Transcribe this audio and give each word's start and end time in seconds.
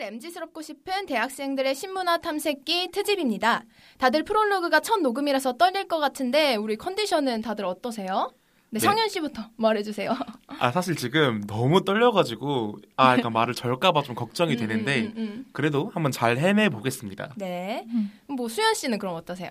정말 0.00 0.14
MZ스럽고 0.14 0.62
싶은 0.62 1.04
대학생들의 1.04 1.74
신문화 1.74 2.18
탐색기 2.18 2.88
트집입니다. 2.90 3.64
다들 3.98 4.22
프롤로그가 4.22 4.80
첫 4.80 5.00
녹음이라서 5.00 5.58
떨릴 5.58 5.88
것 5.88 5.98
같은데 5.98 6.56
우리 6.56 6.76
컨디션은 6.76 7.42
다들 7.42 7.66
어떠세요? 7.66 8.30
네, 8.70 8.78
네. 8.78 8.86
성현 8.86 9.10
씨부터 9.10 9.42
말해주세요. 9.56 10.16
아 10.58 10.70
사실 10.70 10.96
지금 10.96 11.42
너무 11.46 11.84
떨려가지고 11.84 12.78
아 12.96 13.12
약간 13.18 13.32
말을 13.32 13.52
절까봐 13.52 14.02
좀 14.02 14.14
걱정이 14.14 14.56
되는데 14.56 15.00
음, 15.00 15.12
음, 15.16 15.22
음. 15.22 15.46
그래도 15.52 15.90
한번 15.92 16.12
잘 16.12 16.38
헤매 16.38 16.70
보겠습니다. 16.70 17.34
네. 17.36 17.84
음. 17.88 18.10
뭐 18.26 18.48
수현 18.48 18.74
씨는 18.74 18.98
그럼 18.98 19.16
어떠세요? 19.16 19.50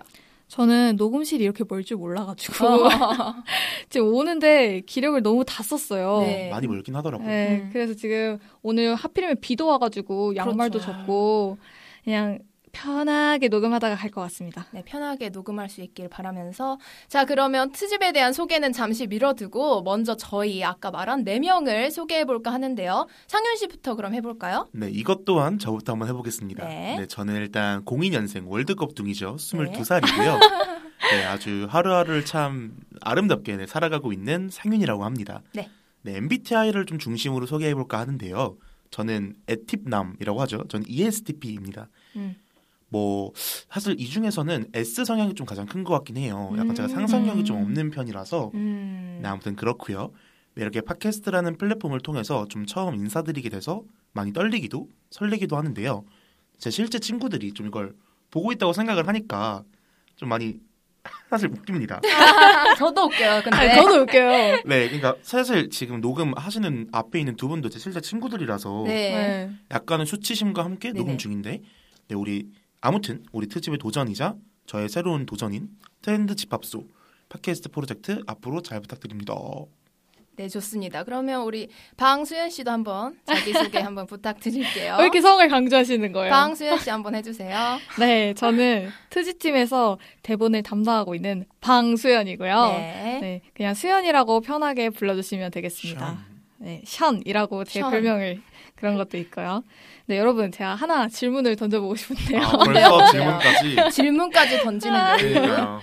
저는 0.50 0.96
녹음실이 0.96 1.44
이렇게 1.44 1.62
멀 1.68 1.84
줄 1.84 1.96
몰라가지고 1.96 2.66
어. 2.66 2.88
지금 3.88 4.12
오는데 4.12 4.80
기력을 4.84 5.22
너무 5.22 5.44
다 5.44 5.62
썼어요. 5.62 6.20
네. 6.22 6.50
많이 6.50 6.66
멀긴 6.66 6.96
하더라고요. 6.96 7.26
네, 7.26 7.60
음. 7.62 7.70
그래서 7.72 7.94
지금 7.94 8.38
오늘 8.62 8.94
하필이면 8.96 9.36
비도 9.40 9.66
와가지고 9.68 10.34
양말도 10.36 10.80
그렇죠. 10.80 10.92
젖고 10.98 11.58
그냥 12.04 12.40
편하게 12.72 13.48
녹음하다가 13.48 13.96
갈 13.96 14.10
것 14.10 14.20
같습니다. 14.22 14.66
네, 14.72 14.82
편하게 14.84 15.28
녹음할 15.28 15.68
수 15.68 15.80
있길 15.82 16.08
바라면서 16.08 16.78
자 17.08 17.24
그러면 17.24 17.70
트집에 17.72 18.12
대한 18.12 18.32
소개는 18.32 18.72
잠시 18.72 19.06
미뤄두고 19.06 19.82
먼저 19.82 20.16
저희 20.16 20.64
아까 20.64 20.90
말한 20.90 21.24
네 21.24 21.38
명을 21.38 21.90
소개해 21.90 22.24
볼까 22.24 22.52
하는데요. 22.52 23.06
상현 23.28 23.56
씨부터 23.56 23.94
그럼 23.94 24.14
해 24.14 24.20
볼까요? 24.20 24.68
네, 24.72 24.88
이것 24.90 25.24
또한 25.24 25.58
저부터 25.58 25.92
한번 25.92 26.08
해 26.08 26.12
보겠습니다. 26.12 26.66
네. 26.66 26.96
네, 26.98 27.06
저는 27.06 27.36
일단 27.36 27.84
02년생 27.84 28.48
월드컵 28.48 28.94
둥이죠. 28.94 29.36
22살이고요. 29.36 30.38
네, 31.12 31.24
아주 31.24 31.66
하루하루를 31.70 32.24
참 32.24 32.76
아름답게 33.00 33.56
네, 33.56 33.66
살아가고 33.66 34.12
있는 34.12 34.48
상윤이라고 34.50 35.04
합니다. 35.04 35.42
네. 35.54 35.68
네, 36.02 36.16
MBTI를 36.16 36.86
좀 36.86 36.98
중심으로 36.98 37.46
소개해 37.46 37.74
볼까 37.74 37.98
하는데요. 37.98 38.56
저는 38.90 39.34
에팁남이라고 39.48 40.40
하죠. 40.42 40.64
저는 40.68 40.84
ESTP입니다. 40.88 41.88
음. 42.16 42.34
뭐 42.90 43.32
사실 43.70 43.98
이 43.98 44.06
중에서는 44.06 44.66
S 44.74 45.04
성향이 45.04 45.34
좀 45.34 45.46
가장 45.46 45.64
큰 45.66 45.84
것 45.84 45.94
같긴 45.94 46.16
해요. 46.18 46.52
약간 46.58 46.74
제가 46.74 46.88
음. 46.88 46.94
상상력이 46.94 47.44
좀 47.44 47.62
없는 47.62 47.90
편이라서 47.90 48.50
음. 48.54 49.20
네, 49.22 49.28
아무튼 49.28 49.56
그렇고요. 49.56 50.12
네, 50.54 50.62
이렇게 50.62 50.80
팟캐스트라는 50.82 51.56
플랫폼을 51.56 52.00
통해서 52.00 52.46
좀 52.48 52.66
처음 52.66 52.96
인사드리게 52.96 53.48
돼서 53.48 53.82
많이 54.12 54.32
떨리기도 54.32 54.88
설레기도 55.10 55.56
하는데요. 55.56 56.04
제 56.58 56.70
실제 56.70 56.98
친구들이 56.98 57.52
좀 57.54 57.68
이걸 57.68 57.94
보고 58.30 58.52
있다고 58.52 58.72
생각을 58.72 59.06
하니까 59.08 59.62
좀 60.16 60.28
많이 60.28 60.58
사실 61.30 61.48
웃깁니다. 61.48 62.00
저도 62.76 63.04
웃겨요. 63.04 63.40
근데 63.42 63.56
아니, 63.56 63.74
저도 63.74 64.02
웃겨요. 64.02 64.62
네, 64.66 64.86
그러니까 64.88 65.14
사실 65.22 65.70
지금 65.70 66.00
녹음 66.02 66.34
하시는 66.36 66.88
앞에 66.92 67.20
있는 67.20 67.36
두 67.36 67.48
분도 67.48 67.70
제 67.70 67.78
실제 67.78 68.00
친구들이라서 68.00 68.82
네. 68.86 68.92
네. 69.12 69.50
약간은 69.70 70.04
수치심과 70.04 70.62
함께 70.64 70.88
네네. 70.88 70.98
녹음 70.98 71.16
중인데 71.16 71.62
네, 72.08 72.14
우리 72.14 72.48
아무튼 72.80 73.24
우리 73.32 73.46
특집의 73.48 73.78
도전이자 73.78 74.36
저의 74.66 74.88
새로운 74.88 75.26
도전인 75.26 75.68
트렌드 76.02 76.34
집합소 76.34 76.84
팟캐스트 77.28 77.70
프로젝트 77.70 78.22
앞으로 78.26 78.62
잘 78.62 78.80
부탁드립니다. 78.80 79.34
네, 80.36 80.48
좋습니다. 80.48 81.04
그러면 81.04 81.42
우리 81.42 81.68
방수현 81.98 82.48
씨도 82.48 82.70
한번 82.70 83.18
자기 83.26 83.52
소개 83.52 83.78
한번 83.80 84.06
부탁드릴게요. 84.06 84.96
왜 84.96 85.02
이렇게 85.04 85.20
성을 85.20 85.46
강조하시는 85.46 86.12
거예요? 86.12 86.30
방수현 86.30 86.78
씨 86.78 86.88
한번 86.88 87.14
해주세요. 87.14 87.78
네, 88.00 88.32
저는 88.32 88.88
트지 89.10 89.34
팀에서 89.34 89.98
대본을 90.22 90.62
담당하고 90.62 91.14
있는 91.14 91.44
방수연이고요. 91.60 92.66
네. 92.68 93.18
네, 93.20 93.40
그냥 93.52 93.74
수연이라고 93.74 94.40
편하게 94.40 94.88
불러주시면 94.88 95.50
되겠습니다. 95.50 96.24
네, 96.56 96.80
션이라고 96.86 97.64
제 97.64 97.80
션. 97.80 97.90
별명을 97.90 98.40
그런 98.80 98.96
것도 98.96 99.16
있고요. 99.18 99.62
네, 100.06 100.18
여러분 100.18 100.50
제가 100.50 100.74
하나 100.74 101.06
질문을 101.08 101.54
던져보고 101.56 101.94
싶은데요. 101.94 102.42
아, 102.42 102.56
벌써 102.64 103.06
질문까지. 103.12 103.76
질문까지 103.92 104.58
던지는. 104.62 105.16
그러니까요. 105.18 105.80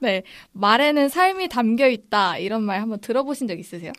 네, 0.00 0.22
말에는 0.52 1.08
삶이 1.08 1.48
담겨 1.48 1.88
있다 1.88 2.36
이런 2.36 2.62
말 2.62 2.80
한번 2.80 3.00
들어보신 3.00 3.48
적 3.48 3.58
있으세요? 3.58 3.90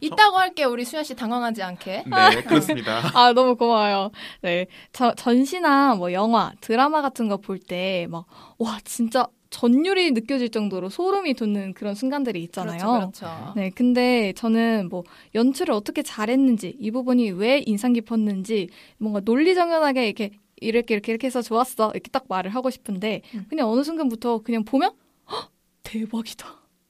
있다고 0.00 0.38
할게요. 0.38 0.68
우리 0.68 0.84
수현 0.84 1.02
씨 1.02 1.16
당황하지 1.16 1.62
않게. 1.62 2.04
네, 2.06 2.42
그렇습니다. 2.42 3.10
아, 3.14 3.32
너무 3.32 3.56
고마워요. 3.56 4.10
네. 4.42 4.66
저, 4.92 5.12
전시나 5.14 5.96
뭐 5.96 6.12
영화, 6.12 6.52
드라마 6.60 7.02
같은 7.02 7.28
거 7.28 7.36
볼 7.38 7.58
때 7.58 8.06
막, 8.08 8.26
와, 8.58 8.78
진짜 8.84 9.26
전율이 9.54 10.10
느껴질 10.10 10.48
정도로 10.48 10.88
소름이 10.88 11.34
돋는 11.34 11.74
그런 11.74 11.94
순간들이 11.94 12.42
있잖아요. 12.42 12.76
그렇죠, 12.76 13.20
그렇죠. 13.20 13.52
네, 13.54 13.70
근데 13.70 14.32
저는 14.34 14.88
뭐 14.90 15.04
연출을 15.36 15.72
어떻게 15.72 16.02
잘했는지, 16.02 16.76
이 16.80 16.90
부분이 16.90 17.30
왜 17.30 17.62
인상 17.64 17.92
깊었는지, 17.92 18.68
뭔가 18.98 19.20
논리정연하게 19.24 20.06
이렇게 20.06 20.30
이렇게 20.60 20.94
이렇게 20.94 21.12
이렇게 21.12 21.28
해서 21.28 21.40
좋았어. 21.40 21.92
이렇게 21.92 22.10
딱 22.10 22.24
말을 22.28 22.52
하고 22.52 22.68
싶은데, 22.68 23.22
음. 23.34 23.46
그냥 23.48 23.70
어느 23.70 23.84
순간부터 23.84 24.38
그냥 24.38 24.64
보면, 24.64 24.90
헉, 25.30 25.50
대박이다. 25.84 26.48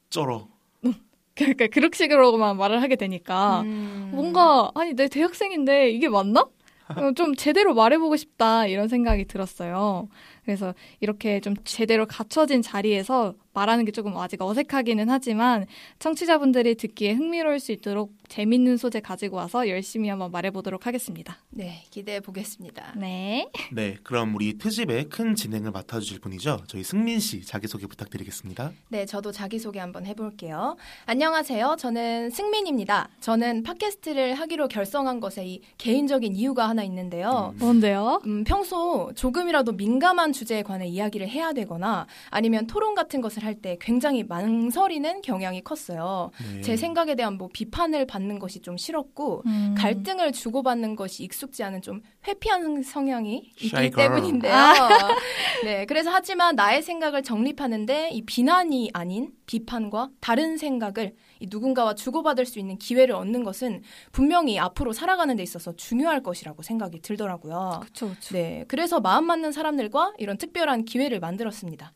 쩔어. 0.08 0.48
그러니까 1.36 1.66
그런 1.66 1.90
식으로만 1.92 2.56
말을 2.56 2.80
하게 2.80 2.96
되니까, 2.96 3.60
음. 3.60 4.10
뭔가 4.14 4.70
아니 4.74 4.94
내 4.94 5.08
대학생인데 5.08 5.90
이게 5.90 6.08
맞나? 6.08 6.46
어, 6.88 7.12
좀 7.14 7.34
제대로 7.34 7.74
말해보고 7.74 8.16
싶다 8.16 8.66
이런 8.66 8.88
생각이 8.88 9.24
들었어요. 9.26 10.08
그래서 10.44 10.74
이렇게 11.00 11.40
좀 11.40 11.54
제대로 11.64 12.06
갖춰진 12.06 12.62
자리에서 12.62 13.34
말하는 13.54 13.84
게 13.84 13.92
조금 13.92 14.16
아직 14.16 14.42
어색하기는 14.42 15.08
하지만 15.08 15.66
청취자분들이 16.00 16.74
듣기에 16.74 17.12
흥미로울 17.12 17.60
수 17.60 17.72
있도록 17.72 18.12
재밌는 18.28 18.76
소재 18.76 19.00
가지고 19.00 19.36
와서 19.36 19.68
열심히 19.68 20.08
한번 20.08 20.32
말해보도록 20.32 20.86
하겠습니다. 20.86 21.38
네, 21.50 21.84
기대해 21.90 22.20
보겠습니다. 22.20 22.94
네. 22.96 23.48
네, 23.72 23.96
그럼 24.02 24.34
우리 24.34 24.58
트집의 24.58 25.08
큰 25.08 25.36
진행을 25.36 25.70
맡아주실 25.70 26.20
분이죠. 26.20 26.64
저희 26.66 26.82
승민 26.82 27.20
씨 27.20 27.44
자기소개 27.44 27.86
부탁드리겠습니다. 27.86 28.72
네, 28.88 29.06
저도 29.06 29.30
자기소개 29.30 29.78
한번 29.78 30.04
해볼게요. 30.04 30.76
안녕하세요. 31.06 31.76
저는 31.78 32.30
승민입니다. 32.30 33.08
저는 33.20 33.62
팟캐스트를 33.62 34.34
하기로 34.34 34.66
결성한 34.66 35.20
것에 35.20 35.46
이 35.46 35.60
개인적인 35.78 36.34
이유가 36.34 36.68
하나 36.68 36.82
있는데요. 36.82 37.54
음. 37.54 37.58
뭔데요? 37.58 38.20
음, 38.26 38.42
평소 38.42 39.12
조금이라도 39.14 39.72
민감한 39.72 40.32
주제에 40.34 40.62
관해 40.62 40.86
이야기를 40.86 41.26
해야 41.30 41.54
되거나 41.54 42.06
아니면 42.28 42.66
토론 42.66 42.94
같은 42.94 43.22
것을 43.22 43.42
할 43.42 43.54
때 43.54 43.78
굉장히 43.80 44.24
망설이는 44.24 45.22
경향이 45.22 45.62
컸어요. 45.62 46.30
네. 46.54 46.60
제 46.60 46.76
생각에 46.76 47.14
대한 47.14 47.38
뭐 47.38 47.48
비판을 47.52 48.04
받는 48.06 48.38
것이 48.40 48.60
좀 48.60 48.76
싫었고 48.76 49.44
음. 49.46 49.74
갈등을 49.78 50.32
주고받는 50.32 50.96
것이 50.96 51.22
익숙지 51.22 51.62
않은 51.62 51.80
좀 51.80 52.02
회피하는 52.26 52.82
성향이 52.82 53.52
있기. 53.60 53.90
때문인데요. 53.92 54.52
네, 55.64 55.86
그래서 55.86 56.10
하지만 56.10 56.56
나의 56.56 56.82
생각을 56.82 57.22
정립하는데 57.22 58.10
이 58.10 58.22
비난이 58.22 58.90
아닌 58.92 59.30
비판과 59.46 60.10
다른 60.20 60.56
생각을 60.56 61.14
이 61.40 61.46
누군가와 61.50 61.94
주고받을 61.94 62.46
수 62.46 62.58
있는 62.58 62.78
기회를 62.78 63.14
얻는 63.14 63.44
것은 63.44 63.82
분명히 64.12 64.58
앞으로 64.58 64.92
살아가는 64.92 65.34
데 65.36 65.42
있어서 65.42 65.74
중요할 65.76 66.22
것이라고 66.22 66.62
생각이 66.62 67.00
들더라고요. 67.00 67.80
그쵸, 67.82 68.10
그쵸. 68.10 68.34
네, 68.34 68.64
그래서 68.68 69.00
마음 69.00 69.26
맞는 69.26 69.52
사람들과 69.52 70.14
이런 70.18 70.38
특별한 70.38 70.84
기회를 70.84 71.20
만들었습니다. 71.20 71.92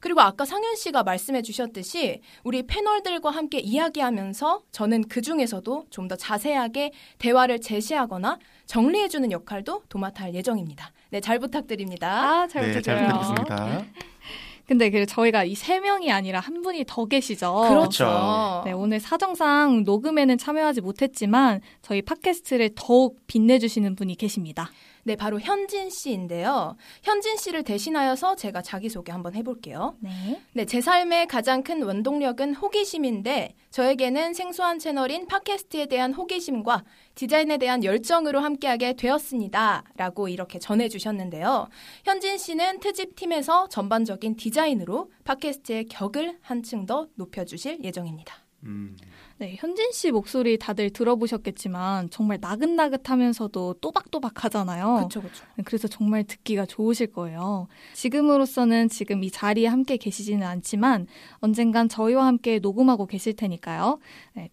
그리고 0.00 0.20
아까 0.20 0.44
상윤 0.44 0.74
씨가 0.74 1.04
말씀해 1.04 1.42
주셨듯이 1.42 2.22
우리 2.42 2.66
패널들과 2.66 3.30
함께 3.30 3.58
이야기하면서 3.60 4.62
저는 4.72 5.02
그 5.08 5.22
중에서도 5.22 5.84
좀 5.90 6.08
더 6.10 6.16
자세하게 6.16 6.90
대화를 7.18 7.60
제시하거나 7.60 8.38
정리해 8.66 9.06
주는 9.08 9.30
역할도 9.30 9.84
도맡아 9.88 10.24
할 10.24 10.34
예정입니다. 10.34 10.90
네, 11.10 11.20
잘 11.20 11.38
부탁드립니다. 11.38 12.08
아, 12.42 12.46
잘 12.48 12.72
네, 12.72 12.80
잘 12.80 12.96
부탁드려요. 12.96 13.20
부탁드리겠습니다. 13.20 13.84
근데 14.70 14.88
그 14.88 15.04
저희가 15.04 15.42
이 15.44 15.56
세 15.56 15.80
명이 15.80 16.12
아니라 16.12 16.38
한 16.38 16.62
분이 16.62 16.84
더 16.86 17.04
계시죠. 17.06 17.66
그렇죠. 17.68 18.62
네, 18.64 18.70
오늘 18.72 19.00
사정상 19.00 19.82
녹음에는 19.82 20.38
참여하지 20.38 20.80
못했지만 20.80 21.60
저희 21.82 22.02
팟캐스트를 22.02 22.70
더욱 22.76 23.18
빛내주시는 23.26 23.96
분이 23.96 24.14
계십니다. 24.14 24.70
네, 25.04 25.16
바로 25.16 25.40
현진 25.40 25.90
씨인데요. 25.90 26.76
현진 27.02 27.36
씨를 27.36 27.62
대신하여서 27.62 28.36
제가 28.36 28.62
자기소개 28.62 29.12
한번 29.12 29.34
해볼게요. 29.34 29.96
네. 30.00 30.40
네, 30.52 30.64
제 30.64 30.80
삶의 30.80 31.26
가장 31.26 31.62
큰 31.62 31.82
원동력은 31.82 32.54
호기심인데 32.54 33.54
저에게는 33.70 34.34
생소한 34.34 34.78
채널인 34.78 35.26
팟캐스트에 35.26 35.86
대한 35.86 36.12
호기심과 36.12 36.84
디자인에 37.14 37.58
대한 37.58 37.84
열정으로 37.84 38.40
함께하게 38.40 38.94
되었습니다. 38.94 39.84
라고 39.96 40.28
이렇게 40.28 40.58
전해주셨는데요. 40.58 41.68
현진 42.04 42.38
씨는 42.38 42.80
트집 42.80 43.16
팀에서 43.16 43.68
전반적인 43.68 44.36
디자인으로 44.36 45.10
팟캐스트의 45.24 45.86
격을 45.86 46.38
한층 46.42 46.86
더 46.86 47.08
높여주실 47.14 47.84
예정입니다. 47.84 48.34
음, 48.64 48.96
네, 49.40 49.56
현진 49.58 49.90
씨 49.90 50.10
목소리 50.10 50.58
다들 50.58 50.90
들어보셨겠지만 50.90 52.10
정말 52.10 52.36
나긋나긋하면서도 52.42 53.76
또박또박 53.80 54.44
하잖아요. 54.44 54.96
그렇죠, 54.96 55.20
그렇죠. 55.22 55.46
네, 55.56 55.62
그래서 55.64 55.88
정말 55.88 56.24
듣기가 56.24 56.66
좋으실 56.66 57.06
거예요. 57.06 57.66
지금으로서는 57.94 58.90
지금 58.90 59.24
이 59.24 59.30
자리에 59.30 59.66
함께 59.66 59.96
계시지는 59.96 60.46
않지만 60.46 61.06
언젠간 61.38 61.88
저희와 61.88 62.26
함께 62.26 62.58
녹음하고 62.58 63.06
계실 63.06 63.34
테니까요. 63.34 63.98
네, 64.34 64.50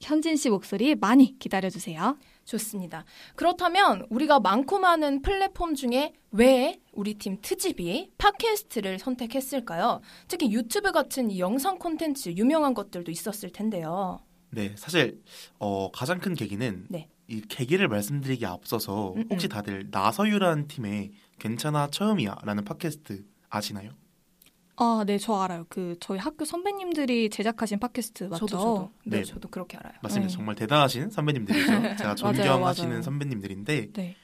현진 0.00 0.36
씨 0.36 0.48
목소리 0.48 0.94
많이 0.94 1.38
기다려주세요. 1.38 2.16
좋습니다. 2.44 3.04
그렇다면 3.36 4.06
우리가 4.10 4.40
많고 4.40 4.78
많은 4.78 5.22
플랫폼 5.22 5.74
중에 5.74 6.12
왜 6.30 6.80
우리 6.92 7.14
팀 7.14 7.38
트집이 7.40 8.12
팟캐스트를 8.18 8.98
선택했을까요? 8.98 10.00
특히 10.28 10.52
유튜브 10.52 10.92
같은 10.92 11.30
이 11.30 11.40
영상 11.40 11.78
콘텐츠 11.78 12.30
유명한 12.30 12.74
것들도 12.74 13.10
있었을 13.10 13.50
텐데요. 13.50 14.20
네, 14.50 14.72
사실 14.76 15.22
어, 15.58 15.90
가장 15.90 16.20
큰 16.20 16.34
계기는 16.34 16.86
네. 16.88 17.08
이 17.26 17.40
계기를 17.40 17.88
말씀드리기 17.88 18.46
앞서서 18.46 19.14
음, 19.14 19.24
혹시 19.30 19.46
음. 19.46 19.48
다들 19.48 19.88
나서유라는 19.90 20.68
팀의 20.68 21.12
괜찮아 21.38 21.88
처음이야라는 21.88 22.64
팟캐스트 22.64 23.24
아시나요? 23.48 23.90
아, 24.76 25.04
네, 25.06 25.18
저 25.18 25.34
알아요. 25.34 25.66
그 25.68 25.96
저희 26.00 26.18
학교 26.18 26.44
선배님들이 26.44 27.30
제작하신 27.30 27.78
팟캐스트 27.78 28.24
맞죠? 28.24 28.46
저도 28.46 28.58
저도 28.58 28.90
네, 29.04 29.18
네. 29.18 29.24
저도 29.24 29.48
그렇게 29.48 29.76
알아요. 29.76 29.94
맞습니다. 30.02 30.28
네. 30.28 30.34
정말 30.34 30.54
대단하신 30.56 31.10
선배님들이죠. 31.10 31.66
제가 31.98 32.14
존경하시는 32.14 32.88
맞아요. 32.88 33.02
선배님들인데 33.02 33.88
네. 33.92 34.16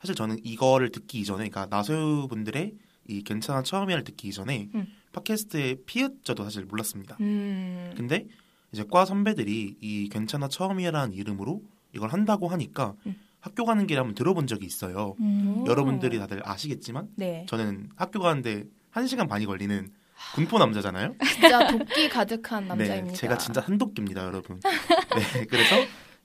사실 0.00 0.14
저는 0.14 0.38
이거를 0.44 0.90
듣기 0.90 1.20
이전에 1.20 1.48
그러니까 1.48 1.66
나서유 1.66 2.28
분들의 2.28 2.74
이 3.08 3.22
괜찮아 3.22 3.62
처음이야를 3.62 4.04
듣기 4.04 4.28
이전에 4.28 4.68
음. 4.74 4.86
팟캐스트의 5.12 5.78
피읍자도 5.86 6.44
사실 6.44 6.64
몰랐습니다. 6.64 7.16
음. 7.20 7.92
근데 7.96 8.26
이제 8.72 8.84
과 8.90 9.04
선배들이 9.04 9.76
이 9.80 10.08
괜찮아 10.10 10.48
처음이야라는 10.48 11.14
이름으로 11.14 11.62
이걸 11.94 12.12
한다고 12.12 12.48
하니까 12.48 12.94
음. 13.06 13.16
학교 13.40 13.64
가는 13.64 13.86
길에 13.86 13.98
한번 13.98 14.14
들어본 14.14 14.46
적이 14.46 14.66
있어요. 14.66 15.14
음. 15.20 15.62
오. 15.62 15.66
여러분들이 15.66 16.18
다들 16.18 16.42
아시겠지만 16.46 17.08
네. 17.16 17.46
저는 17.48 17.90
학교 17.96 18.20
가는데 18.20 18.64
한 18.98 19.06
시간 19.06 19.28
반이 19.28 19.46
걸리는 19.46 19.90
군포 20.34 20.58
남자잖아요. 20.58 21.14
진짜 21.32 21.68
도끼 21.70 22.08
가득한 22.08 22.66
남자입니다. 22.66 23.12
네, 23.12 23.12
제가 23.12 23.38
진짜 23.38 23.60
한독기입니다, 23.60 24.24
여러분. 24.24 24.60
네, 24.60 25.44
그래서 25.46 25.76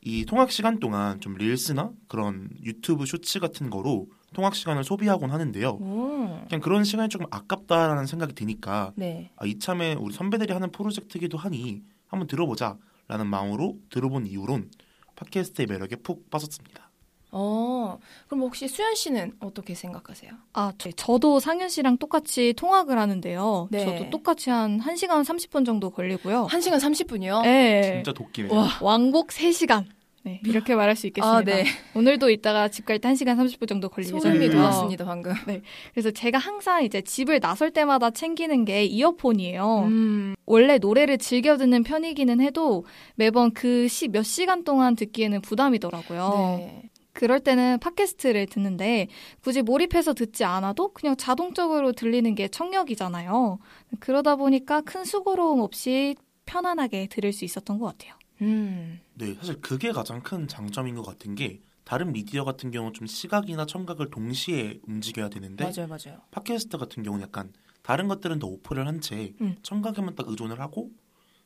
이 0.02 0.26
통학 0.26 0.52
시간 0.52 0.80
동안 0.80 1.22
좀 1.22 1.36
릴스나 1.36 1.92
그런 2.08 2.50
유튜브 2.64 3.06
쇼츠 3.06 3.40
같은 3.40 3.70
거로 3.70 4.08
통학 4.34 4.56
시간을 4.56 4.84
소비하곤 4.84 5.30
하는데요. 5.30 5.70
오. 5.70 6.46
그냥 6.50 6.62
그런 6.62 6.84
시간이 6.84 7.10
조금 7.10 7.28
아깝다라는 7.30 8.08
생각이 8.08 8.34
드니까 8.34 8.92
네. 8.96 9.30
아, 9.38 9.46
이참에 9.46 9.94
우리 9.94 10.14
선배들이 10.16 10.52
하는 10.52 10.72
프로젝트기도 10.72 11.38
하니 11.38 11.84
한번 12.08 12.28
들어보자라는 12.28 13.28
마음으로 13.28 13.78
들어본 13.92 14.26
이후론 14.26 14.72
팟캐스트의 15.16 15.68
매력에 15.68 15.98
푹 15.98 16.32
빠졌습니다. 16.32 16.83
어, 17.36 17.98
그럼 18.28 18.44
혹시 18.44 18.68
수현 18.68 18.94
씨는 18.96 19.34
어떻게 19.40 19.74
생각하세요? 19.74 20.32
아, 20.54 20.72
네, 20.78 20.92
저도 20.96 21.40
상현 21.40 21.68
씨랑 21.70 21.98
똑같이 21.98 22.54
통학을 22.56 22.98
하는데요. 23.00 23.68
네. 23.72 23.84
저도 23.86 24.10
똑같이 24.12 24.52
한 24.52 24.80
1시간 24.80 25.24
30분 25.24 25.66
정도 25.66 25.90
걸리고요. 25.90 26.48
1시간 26.50 26.76
30분이요? 26.80 27.42
네. 27.42 27.94
진짜 27.96 28.14
도끼네요. 28.14 28.54
와. 28.54 28.68
왕복 28.82 29.30
3시간. 29.30 29.86
네, 30.26 30.40
이렇게 30.46 30.74
말할 30.74 30.96
수 30.96 31.06
있겠습니다. 31.08 31.38
아, 31.38 31.42
네. 31.44 31.66
오늘도 31.96 32.30
이따가 32.30 32.70
집 32.70 32.86
갈 32.86 32.98
때 33.00 33.10
1시간 33.10 33.36
30분 33.36 33.68
정도 33.68 33.90
걸릴 33.90 34.08
소름이. 34.08 34.50
돋았습니다, 34.52 35.04
방금. 35.04 35.34
그래서 35.94 36.12
제가 36.12 36.38
항상 36.38 36.86
이제 36.86 37.02
집을 37.02 37.42
나설 37.42 37.72
때마다 37.72 38.10
챙기는 38.10 38.64
게 38.64 38.86
이어폰이에요. 38.86 39.80
음, 39.88 40.36
원래 40.46 40.78
노래를 40.78 41.18
즐겨 41.18 41.58
듣는 41.58 41.84
편이기는 41.84 42.40
해도 42.40 42.86
매번 43.16 43.52
그 43.54 43.88
시 43.90 44.08
몇 44.08 44.24
시간 44.24 44.64
동안 44.64 44.96
듣기에는 44.96 45.42
부담이더라고요. 45.42 46.56
네. 46.60 46.84
그럴 47.14 47.40
때는 47.40 47.80
팟캐스트를 47.80 48.48
듣는데 48.48 49.08
굳이 49.42 49.62
몰입해서 49.62 50.14
듣지 50.14 50.44
않아도 50.44 50.92
그냥 50.94 51.16
자동적으로 51.16 51.92
들리는 51.92 52.34
게 52.36 52.48
청력이잖아요. 52.48 53.60
그러다 54.00 54.36
보니까 54.36 54.82
큰 54.82 55.06
수고로움 55.06 55.62
없이 55.62 56.16
편안하게 56.46 57.08
들을 57.08 57.32
수 57.32 57.46
있었던 57.46 57.80
것 57.80 57.86
같아요. 57.86 58.16
음, 58.42 59.00
네, 59.14 59.36
사실 59.36 59.62
그게 59.62 59.92
가장 59.92 60.22
큰 60.22 60.48
장점인 60.48 60.96
것 60.96 61.04
같은 61.04 61.36
게 61.36 61.62
다른 61.84 62.12
미디어 62.12 62.44
같은 62.44 62.72
경우는 62.72 62.94
좀 62.94 63.08
시각이나 63.08 63.66
청각을 63.66 64.10
동시에 64.10 64.80
움직여야 64.88 65.30
되는데 65.30 65.64
맞아요, 65.66 65.88
맞아요. 65.88 66.22
팟캐스트 66.32 66.78
같은 66.78 67.04
경우는 67.04 67.24
약간 67.24 67.54
다른 67.84 68.08
것들은 68.08 68.40
더 68.40 68.48
오프를 68.48 68.88
한채 68.88 69.36
음. 69.42 69.56
청각에만 69.62 70.16
딱 70.16 70.28
의존을 70.28 70.60
하고 70.60 70.92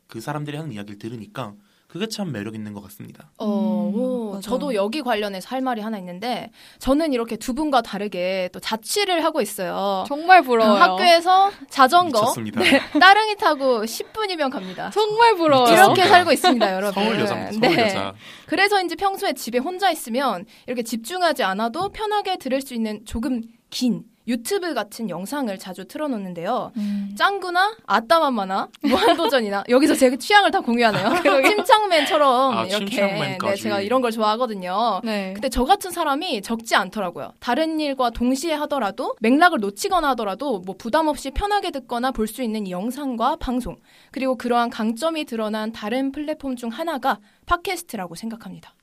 그 0.06 0.20
사람들이 0.20 0.56
하는 0.56 0.72
이야기를 0.72 0.98
들으니까 0.98 1.54
그게 1.88 2.06
참 2.06 2.32
매력 2.32 2.54
있는 2.54 2.74
것 2.74 2.82
같습니다. 2.82 3.30
어, 3.38 3.46
음, 3.94 3.98
오. 3.98 4.40
저도 4.42 4.74
여기 4.74 5.00
관련해서 5.00 5.48
할 5.48 5.62
말이 5.62 5.80
하나 5.80 5.96
있는데, 5.98 6.50
저는 6.78 7.14
이렇게 7.14 7.36
두 7.36 7.54
분과 7.54 7.80
다르게 7.80 8.50
또 8.52 8.60
자취를 8.60 9.24
하고 9.24 9.40
있어요. 9.40 10.04
정말 10.06 10.42
부러워요. 10.42 10.74
학교에서 10.78 11.50
자전거, 11.70 12.20
미쳤습니다. 12.20 12.60
따릉이 13.00 13.36
타고 13.36 13.84
10분이면 13.84 14.50
갑니다. 14.50 14.90
정말 14.90 15.34
부러워요. 15.36 15.72
이렇게 15.72 16.04
살고 16.04 16.30
있습니다, 16.30 16.74
여러분. 16.74 16.92
서울 17.02 17.20
여자입니다. 17.20 17.52
서울 17.66 17.76
네. 17.76 17.82
여자. 17.82 18.14
그래서인지 18.44 18.96
평소에 18.96 19.32
집에 19.32 19.56
혼자 19.56 19.90
있으면 19.90 20.44
이렇게 20.66 20.82
집중하지 20.82 21.42
않아도 21.42 21.88
편하게 21.88 22.36
들을 22.36 22.60
수 22.60 22.74
있는 22.74 23.06
조금 23.06 23.40
긴 23.70 24.04
유튜브 24.28 24.74
같은 24.74 25.08
영상을 25.10 25.56
자주 25.58 25.86
틀어놓는데요. 25.88 26.72
음. 26.76 27.14
짱구나 27.16 27.76
아따맘마나 27.86 28.68
무한도전이나 28.82 29.64
여기서 29.70 29.94
제 29.94 30.16
취향을 30.16 30.50
다 30.50 30.60
공유하네요. 30.60 31.22
침착맨처럼 31.42 32.56
아, 32.58 32.64
이렇게 32.66 32.86
침착맨까지. 32.86 33.54
네, 33.56 33.62
제가 33.62 33.80
이런 33.80 34.00
걸 34.02 34.12
좋아하거든요. 34.12 35.00
네. 35.02 35.32
근데 35.32 35.48
저 35.48 35.64
같은 35.64 35.90
사람이 35.90 36.42
적지 36.42 36.76
않더라고요. 36.76 37.32
다른 37.40 37.80
일과 37.80 38.10
동시에 38.10 38.52
하더라도 38.54 39.16
맥락을 39.20 39.58
놓치거나 39.60 40.10
하더라도 40.10 40.60
뭐 40.60 40.74
부담 40.78 41.08
없이 41.08 41.30
편하게 41.30 41.70
듣거나 41.70 42.12
볼 42.12 42.28
수 42.28 42.42
있는 42.42 42.66
이 42.66 42.70
영상과 42.70 43.36
방송 43.36 43.76
그리고 44.12 44.36
그러한 44.36 44.68
강점이 44.68 45.24
드러난 45.24 45.72
다른 45.72 46.12
플랫폼 46.12 46.56
중 46.56 46.68
하나가 46.68 47.18
팟캐스트라고 47.46 48.14
생각합니다. 48.14 48.74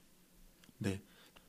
네. 0.80 1.00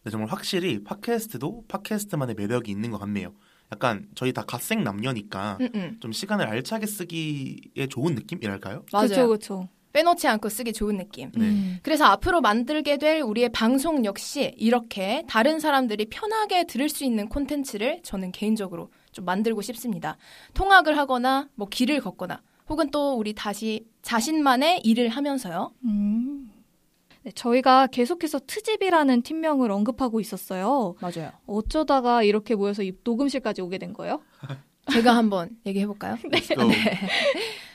네, 0.04 0.10
정말 0.10 0.30
확실히 0.30 0.84
팟캐스트도 0.84 1.64
팟캐스트만의 1.68 2.34
매력이 2.36 2.70
있는 2.70 2.90
것 2.90 2.98
같네요. 2.98 3.32
약간 3.72 4.08
저희 4.14 4.32
다 4.32 4.42
갓생 4.42 4.84
남녀니까 4.84 5.58
음, 5.60 5.68
음. 5.74 5.96
좀 6.00 6.12
시간을 6.12 6.46
알차게 6.46 6.86
쓰기에 6.86 7.86
좋은 7.88 8.14
느낌이랄까요? 8.14 8.84
맞아요. 8.92 9.08
그렇죠, 9.08 9.26
그렇죠. 9.26 9.68
빼놓지 9.92 10.28
않고 10.28 10.50
쓰기 10.50 10.74
좋은 10.74 10.98
느낌. 10.98 11.32
네. 11.34 11.46
음. 11.46 11.78
그래서 11.82 12.04
앞으로 12.04 12.42
만들게 12.42 12.98
될 12.98 13.22
우리의 13.22 13.48
방송 13.48 14.04
역시 14.04 14.52
이렇게 14.58 15.24
다른 15.26 15.58
사람들이 15.58 16.06
편하게 16.10 16.64
들을 16.64 16.90
수 16.90 17.02
있는 17.02 17.30
콘텐츠를 17.30 18.02
저는 18.02 18.30
개인적으로 18.32 18.90
좀 19.12 19.24
만들고 19.24 19.62
싶습니다. 19.62 20.18
통학을 20.52 20.98
하거나 20.98 21.48
뭐 21.54 21.66
길을 21.68 22.00
걷거나 22.00 22.42
혹은 22.68 22.90
또 22.90 23.14
우리 23.14 23.32
다시 23.32 23.86
자신만의 24.02 24.82
일을 24.84 25.08
하면서요. 25.08 25.72
음. 25.84 26.45
네, 27.26 27.32
저희가 27.34 27.88
계속해서 27.88 28.38
트집이라는 28.46 29.22
팀명을 29.22 29.72
언급하고 29.72 30.20
있었어요. 30.20 30.94
맞아요. 31.00 31.32
어쩌다가 31.48 32.22
이렇게 32.22 32.54
모여서 32.54 32.84
이 32.84 32.92
녹음실까지 33.02 33.62
오게 33.62 33.78
된 33.78 33.92
거예요? 33.94 34.20
제가 34.92 35.16
한번 35.16 35.50
얘기해 35.66 35.88
볼까요? 35.88 36.16
Let's 36.30 36.54
go. 36.56 36.70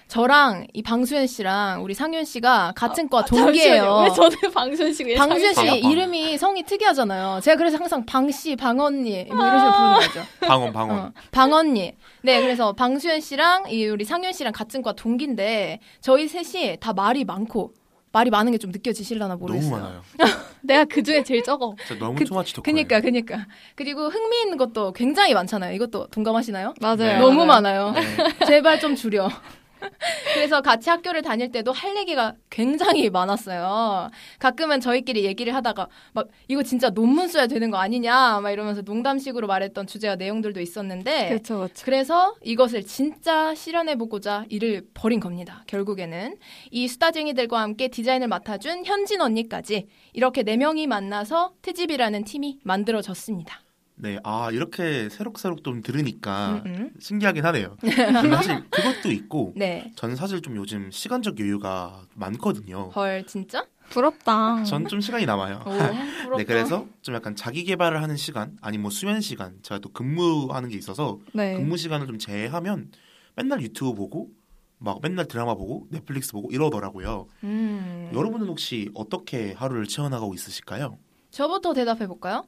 저랑 0.08 0.67
이 0.74 0.81
방수현 0.81 1.27
씨랑 1.27 1.84
우리 1.84 1.93
상윤 1.93 2.24
씨가 2.24 2.74
같은 2.77 3.10
과 3.10 3.20
아, 3.20 3.25
동기예요. 3.25 3.84
잠시만요. 3.84 4.03
왜 4.03 4.10
저는 4.10 4.51
방수현 4.53 4.93
씨 4.93 5.03
방아, 5.15 5.36
방아. 5.36 5.75
이름이 5.75 6.38
성이 6.38 6.63
특이하잖아요. 6.63 7.41
제가 7.41 7.58
그래서 7.58 7.77
항상 7.77 8.05
방 8.05 8.31
씨, 8.31 8.55
방 8.55 8.79
언니 8.79 9.25
뭐 9.25 9.36
이런 9.36 9.60
식으로 9.60 9.74
부르는 9.74 9.93
거죠. 10.00 10.22
방언 10.48 10.72
방언. 10.74 10.98
어, 10.98 11.12
방 11.31 11.51
언니. 11.51 11.93
네, 12.24 12.41
그래서 12.41 12.72
방수현 12.72 13.20
씨랑 13.20 13.70
이 13.70 13.86
우리 13.88 14.05
상윤 14.05 14.31
씨랑 14.31 14.53
같은 14.53 14.81
과 14.81 14.93
동기인데 14.93 15.79
저희 16.00 16.29
셋이 16.29 16.77
다 16.79 16.93
말이 16.93 17.25
많고 17.25 17.74
말이 18.12 18.30
많은 18.30 18.51
게 18.51 18.58
좀 18.58 18.72
느껴지실려나 18.72 19.36
모르겠어요. 19.38 19.72
너무 19.72 19.82
많아요. 19.84 20.01
내가 20.62 20.86
그 20.86 21.01
중에 21.01 21.24
제일 21.24 21.44
적어. 21.44 21.75
진짜 21.88 22.00
너무 22.03 22.15
그- 22.18 22.25
투마치 22.25 22.53
덕 22.53 22.63
그니까, 22.63 23.00
그니까. 23.01 23.48
그리고 23.75 24.08
흥미있는 24.10 24.58
것도 24.58 24.91
굉장히 24.94 25.34
많잖아요. 25.34 25.74
이것도 25.75 26.08
동감하시나요? 26.08 26.74
맞아요. 26.82 26.96
네. 26.98 27.18
너무. 27.20 27.46
많아요. 27.46 27.91
네. 27.91 28.01
제발 28.46 28.80
좀 28.80 28.96
줄여. 28.96 29.30
그래서 30.33 30.61
같이 30.61 30.89
학교를 30.89 31.21
다닐 31.21 31.51
때도 31.51 31.71
할 31.71 31.95
얘기가 31.97 32.35
굉장히 32.50 33.09
많았어요. 33.09 34.09
가끔은 34.39 34.79
저희끼리 34.79 35.25
얘기를 35.25 35.55
하다가 35.55 35.88
막 36.13 36.27
이거 36.47 36.63
진짜 36.63 36.89
논문 36.89 37.27
써야 37.27 37.47
되는 37.47 37.71
거 37.71 37.77
아니냐 37.77 38.39
막 38.41 38.51
이러면서 38.51 38.81
농담식으로 38.81 39.47
말했던 39.47 39.88
주제와 39.88 40.15
내용들도 40.15 40.59
있었는데 40.59 41.29
그렇죠, 41.29 41.57
그렇죠. 41.57 41.85
그래서 41.85 42.35
이것을 42.43 42.83
진짜 42.83 43.53
실현해 43.55 43.95
보고자 43.95 44.45
일을 44.50 44.88
벌인 44.93 45.19
겁니다. 45.19 45.63
결국에는 45.67 46.38
이 46.71 46.88
수다쟁이들과 46.88 47.59
함께 47.59 47.88
디자인을 47.88 48.27
맡아준 48.27 48.85
현진 48.85 49.21
언니까지 49.21 49.88
이렇게 50.13 50.43
네 50.43 50.57
명이 50.57 50.88
만나서 50.88 51.53
트집이라는 51.61 52.23
팀이 52.23 52.59
만들어졌습니다. 52.63 53.61
네, 54.01 54.17
아 54.24 54.50
이렇게 54.51 55.10
새록새록 55.10 55.63
좀 55.63 55.84
들으니까 55.84 56.63
음, 56.65 56.74
음. 56.75 56.91
신기하긴 57.00 57.46
하네요. 57.46 57.77
사실 58.36 58.67
그것도 58.72 59.12
있고 59.12 59.53
네. 59.55 59.93
저는 59.96 60.15
사실 60.15 60.41
좀 60.41 60.55
요즘 60.55 60.89
시간적 60.89 61.39
여유가 61.39 62.01
많거든요. 62.15 62.89
헐 62.96 63.24
진짜? 63.27 63.63
부럽다. 63.91 64.63
전 64.63 64.88
좀 64.88 65.01
시간이 65.01 65.27
남아요. 65.27 65.58
오, 65.67 65.70
부럽다. 66.24 66.38
네, 66.38 66.43
그래서 66.46 66.88
좀 67.03 67.13
약간 67.13 67.36
자기 67.36 67.63
개발을 67.63 68.01
하는 68.01 68.17
시간, 68.17 68.58
아니 68.62 68.79
뭐 68.79 68.89
수면 68.89 69.22
시간, 69.22 69.60
제가 69.62 69.77
또 69.79 69.89
근무하는 69.89 70.70
게 70.70 70.77
있어서 70.77 71.20
네. 71.34 71.55
근무 71.58 71.77
시간을 71.77 72.08
좀 72.08 72.17
제외하면 72.17 72.89
맨날 73.36 73.62
유튜브 73.62 73.93
보고 73.93 74.29
막 74.79 74.98
맨날 75.03 75.27
드라마 75.27 75.53
보고 75.53 75.86
넷플릭스 75.91 76.31
보고 76.31 76.50
이러더라고요. 76.50 77.27
음. 77.43 78.10
여러분은 78.15 78.48
혹시 78.48 78.89
어떻게 78.96 79.51
하루를 79.53 79.86
채워나가고 79.86 80.34
있으실까요? 80.34 80.98
저부터 81.29 81.74
대답해 81.74 82.08
볼까요? 82.08 82.46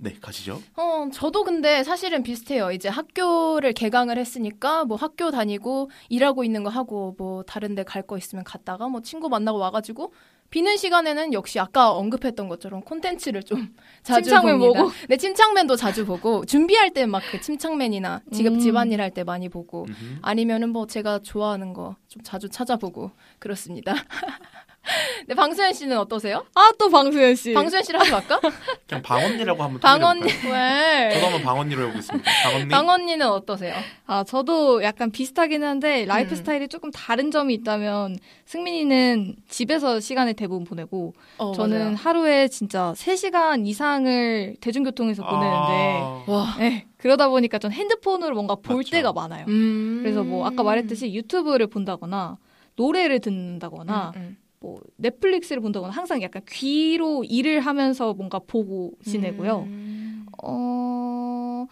네, 0.00 0.14
가시죠. 0.20 0.60
어, 0.76 1.08
저도 1.12 1.44
근데 1.44 1.82
사실은 1.84 2.22
비슷해요. 2.22 2.70
이제 2.72 2.88
학교를 2.88 3.72
개강을 3.72 4.18
했으니까 4.18 4.84
뭐 4.84 4.96
학교 4.96 5.30
다니고 5.30 5.90
일하고 6.08 6.44
있는 6.44 6.62
거 6.64 6.70
하고 6.70 7.14
뭐 7.18 7.42
다른 7.42 7.74
데 7.74 7.82
갈 7.84 8.02
거 8.06 8.16
있으면 8.18 8.44
갔다가 8.44 8.88
뭐 8.88 9.00
친구 9.02 9.28
만나고 9.28 9.58
와 9.58 9.70
가지고 9.70 10.12
비는 10.50 10.76
시간에는 10.76 11.32
역시 11.32 11.58
아까 11.58 11.92
언급했던 11.92 12.46
것처럼 12.48 12.82
콘텐츠를 12.82 13.42
좀 13.42 13.74
자주 14.02 14.28
침착맨 14.28 14.58
봅니다. 14.58 14.82
보고. 14.82 14.92
네, 15.08 15.16
침착맨도 15.16 15.76
자주 15.76 16.04
보고 16.04 16.44
준비할 16.44 16.90
때 16.90 17.06
막 17.06 17.22
그 17.30 17.40
침착맨이나 17.40 18.20
지금 18.32 18.54
음. 18.54 18.58
집안일 18.58 19.00
할 19.00 19.10
때 19.10 19.24
많이 19.24 19.48
보고 19.48 19.84
음흠. 19.88 20.18
아니면은 20.22 20.68
뭐 20.70 20.86
제가 20.86 21.20
좋아하는 21.20 21.72
거 21.72 21.96
좀 22.08 22.22
자주 22.22 22.48
찾아보고 22.50 23.10
그렇습니다. 23.38 23.94
네, 25.28 25.34
방수현 25.34 25.72
씨는 25.74 25.96
어떠세요? 25.98 26.44
아, 26.54 26.72
또 26.78 26.90
방수현 26.90 27.36
씨. 27.36 27.52
방수현 27.52 27.84
씨를 27.84 28.00
하지 28.00 28.10
말까? 28.10 28.40
그냥 28.88 29.02
방언니라고 29.02 29.62
한번 29.62 29.80
방언니? 29.80 30.24
왜? 30.24 31.10
저도 31.14 31.26
한번 31.26 31.42
방언니로 31.42 31.82
해보겠습니다. 31.84 32.30
방언니. 32.44 32.68
방언니는 32.68 33.26
어떠세요? 33.28 33.74
아, 34.06 34.24
저도 34.24 34.82
약간 34.82 35.10
비슷하긴 35.12 35.62
한데 35.62 36.04
라이프 36.04 36.32
음. 36.32 36.36
스타일이 36.36 36.66
조금 36.68 36.90
다른 36.90 37.30
점이 37.30 37.54
있다면 37.54 38.16
승민이는 38.46 39.36
집에서 39.48 40.00
시간을 40.00 40.34
대부분 40.34 40.64
보내고 40.64 41.14
어, 41.38 41.52
저는 41.52 41.78
맞아요. 41.78 41.94
하루에 41.96 42.48
진짜 42.48 42.92
3시간 42.96 43.66
이상을 43.66 44.56
대중교통에서 44.60 45.22
보내는데 45.22 46.00
아, 46.02 46.24
와. 46.26 46.56
네, 46.58 46.86
그러다 46.96 47.28
보니까 47.28 47.58
전 47.58 47.70
핸드폰으로 47.72 48.34
뭔가 48.34 48.56
볼 48.56 48.78
맞죠. 48.78 48.90
때가 48.90 49.12
많아요. 49.12 49.44
음. 49.48 50.00
그래서 50.02 50.24
뭐 50.24 50.44
아까 50.46 50.62
말했듯이 50.64 51.14
유튜브를 51.14 51.68
본다거나 51.68 52.36
노래를 52.76 53.20
듣는다거나 53.20 54.12
음, 54.16 54.20
음. 54.20 54.36
뭐 54.62 54.80
넷플릭스를 54.96 55.60
본다거나 55.60 55.92
항상 55.92 56.22
약간 56.22 56.42
귀로 56.48 57.24
일을 57.24 57.60
하면서 57.60 58.14
뭔가 58.14 58.38
보고 58.38 58.92
지내고요. 59.04 59.64
음. 59.66 60.26
어, 60.42 61.66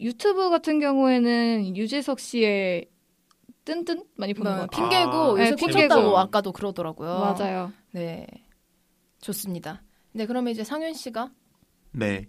유튜브 0.00 0.50
같은 0.50 0.80
경우에는 0.80 1.76
유재석 1.76 2.18
씨의 2.18 2.86
뜬뜬 3.64 4.04
많이 4.16 4.34
보는 4.34 4.50
뭐, 4.50 4.60
것 4.62 4.70
같아요. 4.70 4.88
핑계고 4.88 5.10
아, 5.12 5.40
요새 5.40 5.50
네, 5.50 5.56
꽂혔다고 5.56 5.78
핑계고. 5.88 6.18
아까도 6.18 6.52
그러더라고요. 6.52 7.18
맞아요. 7.20 7.72
네, 7.92 8.26
좋습니다. 9.20 9.82
네, 10.12 10.26
그러면 10.26 10.50
이제 10.50 10.64
상윤 10.64 10.94
씨가 10.94 11.30
네. 11.92 12.26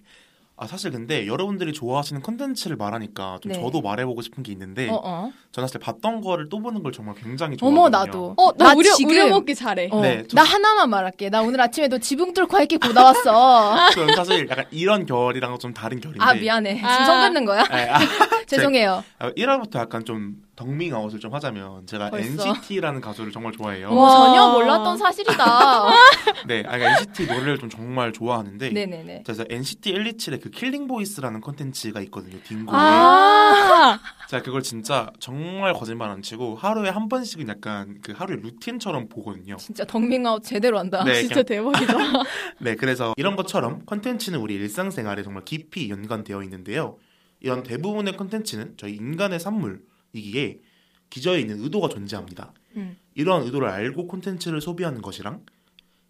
아 0.61 0.67
사실 0.67 0.91
근데 0.91 1.25
여러분들이 1.25 1.71
좋아하시는 1.71 2.21
컨텐츠를 2.21 2.75
말하니까 2.75 3.39
좀 3.41 3.53
네. 3.53 3.61
저도 3.61 3.79
말해보고 3.81 4.21
싶은 4.21 4.43
게 4.43 4.51
있는데 4.51 4.89
어, 4.89 4.99
어. 5.01 5.31
저는 5.53 5.67
사실 5.67 5.79
봤던 5.79 6.19
거를 6.19 6.49
또 6.49 6.59
보는 6.59 6.83
걸 6.83 6.91
정말 6.91 7.15
굉장히 7.15 7.55
좋아하거든요. 7.55 7.79
어머 7.79 7.89
나도. 7.89 8.33
어, 8.37 8.51
나, 8.57 8.65
나 8.65 8.73
우려, 8.75 8.91
지금- 8.93 9.11
우려 9.11 9.27
먹기 9.29 9.55
잘해. 9.55 9.87
어, 9.89 10.01
네, 10.01 10.25
저- 10.27 10.35
나 10.35 10.43
하나만 10.43 10.89
말할게. 10.89 11.29
나 11.29 11.41
오늘 11.41 11.61
아침에도 11.61 11.97
지붕 11.97 12.33
뚫고 12.33 12.57
하이킥 12.57 12.77
보다 12.77 13.05
왔어. 13.05 13.89
저는 13.91 14.15
사실 14.15 14.49
약간 14.49 14.65
이런 14.71 15.05
결이랑 15.05 15.57
좀 15.59 15.73
다른 15.73 16.01
결인데 16.01 16.23
아 16.25 16.33
미안해. 16.33 16.75
지금 16.75 16.89
아. 16.89 17.05
선 17.05 17.21
긋는 17.21 17.45
거야? 17.45 17.63
네, 17.63 17.89
아, 17.89 17.97
죄송해요. 18.45 19.01
1화부터 19.19 19.77
약간 19.77 20.03
좀 20.03 20.35
덕밍 20.59 20.93
아웃을 20.93 21.21
좀 21.21 21.33
하자면 21.33 21.87
제가 21.87 22.09
벌써? 22.09 22.49
NCT라는 22.49 22.99
가수를 22.99 23.31
정말 23.31 23.53
좋아해요. 23.53 23.95
와. 23.95 24.09
전혀 24.09 24.51
몰랐던 24.51 24.97
사실이다. 24.97 25.45
네, 26.47 26.65
아니, 26.67 26.79
그러니까 26.79 26.99
NCT 26.99 27.27
노래를 27.27 27.59
좀 27.59 27.69
정말 27.69 28.11
좋아하는데 28.11 28.69
네네네. 28.69 29.23
그래서 29.25 29.45
NCT 29.49 29.93
127의 29.93 30.41
그 30.43 30.49
Killing 30.49 30.87
Voice라는 30.87 31.39
컨텐츠가 31.39 32.01
있거든요. 32.01 32.37
딩고에. 32.43 32.77
아, 32.77 33.99
제가 34.27 34.43
그걸 34.43 34.61
진짜 34.61 35.09
정말 35.21 35.71
거짓말 35.71 36.09
안 36.09 36.21
치고 36.21 36.57
하루에 36.57 36.89
한 36.89 37.07
번씩은 37.07 37.47
약간 37.47 37.99
그 38.01 38.11
하루의 38.11 38.41
루틴처럼 38.41 39.07
보거든요. 39.07 39.55
진짜 39.55 39.85
덕밍 39.85 40.27
아웃 40.27 40.43
제대로 40.43 40.77
한다. 40.77 41.05
네, 41.05 41.21
진짜 41.21 41.41
대박이다. 41.41 41.93
네, 42.59 42.75
그래서 42.75 43.13
이런 43.15 43.37
것처럼 43.37 43.85
컨텐츠는 43.85 44.37
우리 44.37 44.55
일상생활에 44.55 45.23
정말 45.23 45.45
깊이 45.45 45.89
연관되어 45.89 46.43
있는데요. 46.43 46.97
이런 47.39 47.63
대부분의 47.63 48.17
컨텐츠는 48.17 48.73
저희 48.75 48.95
인간의 48.95 49.39
산물 49.39 49.87
이기에 50.13 50.61
기저에 51.09 51.39
있는 51.41 51.61
의도가 51.63 51.89
존재합니다. 51.89 52.53
음. 52.75 52.97
이러한 53.15 53.43
의도를 53.43 53.67
알고 53.67 54.07
콘텐츠를 54.07 54.61
소비하는 54.61 55.01
것이랑 55.01 55.43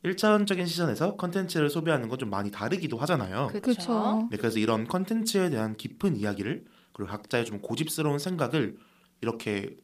일차원적인 0.03 0.65
시선에서 0.65 1.15
컨텐츠를 1.15 1.69
소비하는 1.69 2.07
건 2.07 2.17
좀 2.19 2.29
많이 2.29 2.51
다르기도 2.51 2.97
하잖아요. 2.97 3.47
그렇죠. 3.61 4.27
네, 4.31 4.37
그래서 4.37 4.59
이런 4.59 4.87
컨텐츠에 4.87 5.49
대한 5.49 5.75
깊은 5.75 6.15
이야기를 6.17 6.65
그리고 6.93 7.11
각자의 7.11 7.45
좀 7.45 7.59
고집스러운 7.61 8.19
생각을 8.19 8.77
이렇게 9.21 9.75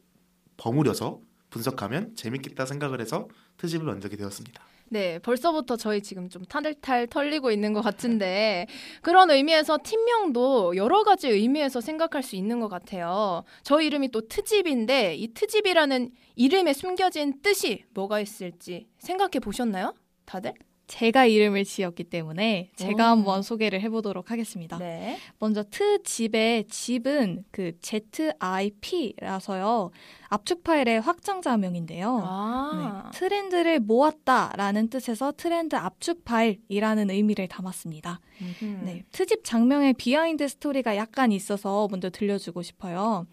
버무려서 0.57 1.19
분석하면 1.49 2.15
재밌겠다 2.15 2.65
생각을 2.65 2.99
해서 3.01 3.27
트집을 3.57 3.85
만들게 3.85 4.15
되었습니다. 4.17 4.61
네, 4.89 5.19
벌써부터 5.19 5.77
저희 5.77 6.01
지금 6.01 6.29
좀 6.29 6.45
탈탈 6.45 7.07
털리고 7.07 7.51
있는 7.51 7.73
것 7.73 7.81
같은데 7.81 8.67
그런 9.01 9.31
의미에서 9.31 9.79
팀명도 9.83 10.75
여러 10.75 11.03
가지 11.03 11.27
의미에서 11.27 11.81
생각할 11.81 12.21
수 12.21 12.35
있는 12.35 12.59
것 12.59 12.67
같아요. 12.67 13.43
저희 13.63 13.87
이름이 13.87 14.09
또 14.09 14.27
트집인데 14.27 15.15
이 15.15 15.33
트집이라는 15.33 16.11
이름에 16.35 16.73
숨겨진 16.73 17.41
뜻이 17.41 17.83
뭐가 17.93 18.19
있을지 18.19 18.87
생각해 18.99 19.39
보셨나요? 19.41 19.93
다들? 20.25 20.53
제가 20.87 21.25
이름을 21.25 21.65
지었기 21.65 22.05
때문에 22.05 22.69
제가 22.75 23.05
오. 23.05 23.07
한번 23.07 23.41
소개를 23.41 23.81
해보도록 23.81 24.31
하겠습니다. 24.31 24.77
네. 24.77 25.17
먼저 25.39 25.63
트 25.63 26.03
집의 26.03 26.67
집은 26.67 27.43
그 27.51 27.73
ZIP라서요. 27.81 29.91
압축 30.29 30.63
파일의 30.63 31.01
확장자명인데요. 31.01 32.21
아. 32.23 33.09
네, 33.13 33.17
트렌드를 33.17 33.79
모았다라는 33.79 34.89
뜻에서 34.89 35.33
트렌드 35.35 35.75
압축 35.75 36.25
파일이라는 36.25 37.09
의미를 37.09 37.47
담았습니다. 37.47 38.19
음흠. 38.41 38.85
네, 38.85 39.03
트집 39.11 39.43
작명의 39.43 39.93
behind 39.93 40.47
story가 40.47 40.97
약간 40.97 41.31
있어서 41.31 41.87
먼저 41.89 42.09
들려주고 42.09 42.61
싶어요. 42.61 43.25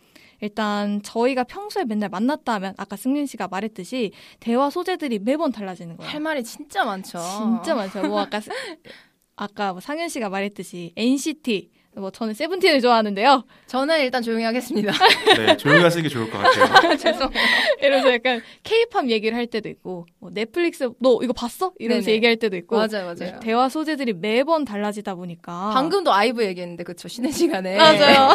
일단 0.42 1.00
저희가 1.02 1.44
평소에 1.44 1.84
맨날 1.84 2.08
만났다 2.10 2.52
하면 2.54 2.74
아까 2.76 2.96
승민 2.96 3.26
씨가 3.26 3.46
말했듯이 3.48 4.10
대화 4.40 4.70
소재들이 4.70 5.20
매번 5.20 5.52
달라지는 5.52 5.96
거예요. 5.96 6.10
할 6.10 6.20
말이 6.20 6.42
진짜 6.42 6.84
많죠. 6.84 7.18
진짜 7.20 7.74
많죠. 7.76 8.02
뭐 8.02 8.20
아까 8.20 8.40
스- 8.40 8.50
아까 9.36 9.70
뭐 9.72 9.80
상현 9.80 10.08
씨가 10.08 10.28
말했듯이 10.30 10.92
NCT 10.96 11.70
뭐 11.94 12.10
저는 12.10 12.32
세븐틴을 12.34 12.80
좋아하는데요. 12.80 13.44
저는 13.66 14.00
일단 14.00 14.22
조용히 14.22 14.44
하겠습니다. 14.44 14.92
네, 15.36 15.56
조용히 15.58 15.82
하시는 15.82 16.02
게 16.02 16.08
좋을 16.08 16.28
것 16.30 16.38
같아요. 16.38 16.96
죄송해요. 16.96 17.44
이러면서 17.82 18.12
약간 18.14 18.40
K-팝 18.62 19.10
얘기를 19.10 19.36
할 19.36 19.46
때도 19.46 19.68
있고 19.68 20.06
뭐 20.18 20.30
넷플릭스 20.32 20.88
너 21.00 21.18
이거 21.22 21.32
봤어? 21.34 21.72
이러면서 21.78 22.06
네네. 22.06 22.16
얘기할 22.16 22.36
때도 22.36 22.56
있고 22.56 22.76
맞아요, 22.76 23.04
맞아요. 23.04 23.14
네, 23.18 23.36
대화 23.42 23.68
소재들이 23.68 24.14
매번 24.14 24.64
달라지다 24.64 25.14
보니까 25.14 25.70
방금도 25.74 26.12
아이브 26.12 26.42
얘기했는데 26.44 26.82
그쵸 26.82 27.08
쉬는 27.08 27.30
시간에 27.30 27.76
맞아요. 27.76 28.32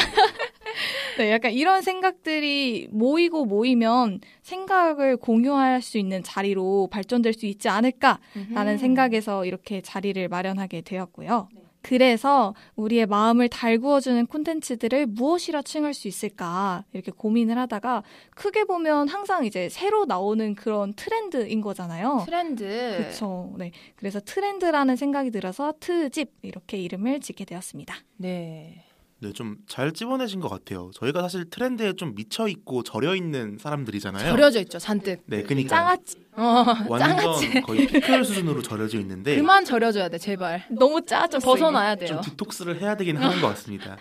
네, 1.17 1.31
약간 1.31 1.51
이런 1.51 1.81
생각들이 1.81 2.87
모이고 2.91 3.45
모이면 3.45 4.19
생각을 4.41 5.17
공유할 5.17 5.81
수 5.81 5.97
있는 5.97 6.23
자리로 6.23 6.87
발전될 6.91 7.33
수 7.33 7.45
있지 7.45 7.69
않을까라는 7.69 8.19
음흠. 8.73 8.77
생각에서 8.77 9.45
이렇게 9.45 9.81
자리를 9.81 10.27
마련하게 10.27 10.81
되었고요. 10.81 11.49
그래서 11.81 12.53
우리의 12.75 13.05
마음을 13.05 13.47
달구어주는 13.47 14.25
콘텐츠들을 14.25 15.05
무엇이라 15.07 15.61
칭할 15.61 15.93
수 15.93 16.09
있을까 16.09 16.83
이렇게 16.91 17.11
고민을 17.11 17.57
하다가 17.57 18.03
크게 18.35 18.65
보면 18.65 19.07
항상 19.07 19.45
이제 19.45 19.69
새로 19.69 20.03
나오는 20.05 20.53
그런 20.53 20.93
트렌드인 20.93 21.61
거잖아요. 21.61 22.23
트렌드. 22.25 22.65
그렇죠. 22.97 23.53
네. 23.57 23.71
그래서 23.95 24.19
트렌드라는 24.19 24.97
생각이 24.97 25.31
들어서 25.31 25.73
트집 25.79 26.33
이렇게 26.41 26.77
이름을 26.77 27.21
짓게 27.21 27.45
되었습니다. 27.45 27.95
네. 28.17 28.83
네, 29.19 29.31
좀 29.33 29.57
잘 29.67 29.91
집어내신 29.93 30.39
것 30.39 30.47
같아요. 30.49 30.91
저희가 30.93 31.21
사실 31.21 31.49
트렌드에 31.49 31.93
좀 31.93 32.13
미쳐 32.15 32.47
있고 32.47 32.83
절여 32.83 33.15
있는 33.15 33.57
사람들이잖아요. 33.59 34.31
절여져 34.31 34.61
있죠 34.61 34.77
잔뜩. 34.79 35.21
네, 35.25 35.41
그러니까 35.43 35.75
짱아찌 35.75 36.15
어, 36.35 36.65
완전 36.87 37.17
짱아찌. 37.17 37.61
거의 37.61 37.87
피클 37.87 38.23
수준으로 38.23 38.61
절여져 38.61 38.99
있는데 38.99 39.35
그만 39.35 39.65
절여줘야 39.65 40.09
돼 40.09 40.17
제발. 40.19 40.65
너무 40.69 41.03
짜죠. 41.03 41.39
좀 41.39 41.41
벗어나야 41.51 41.95
돼요. 41.95 42.07
좀 42.09 42.21
디톡스를 42.21 42.79
해야 42.81 42.95
되긴 42.95 43.17
하는 43.17 43.41
것 43.41 43.47
같습니다. 43.49 43.97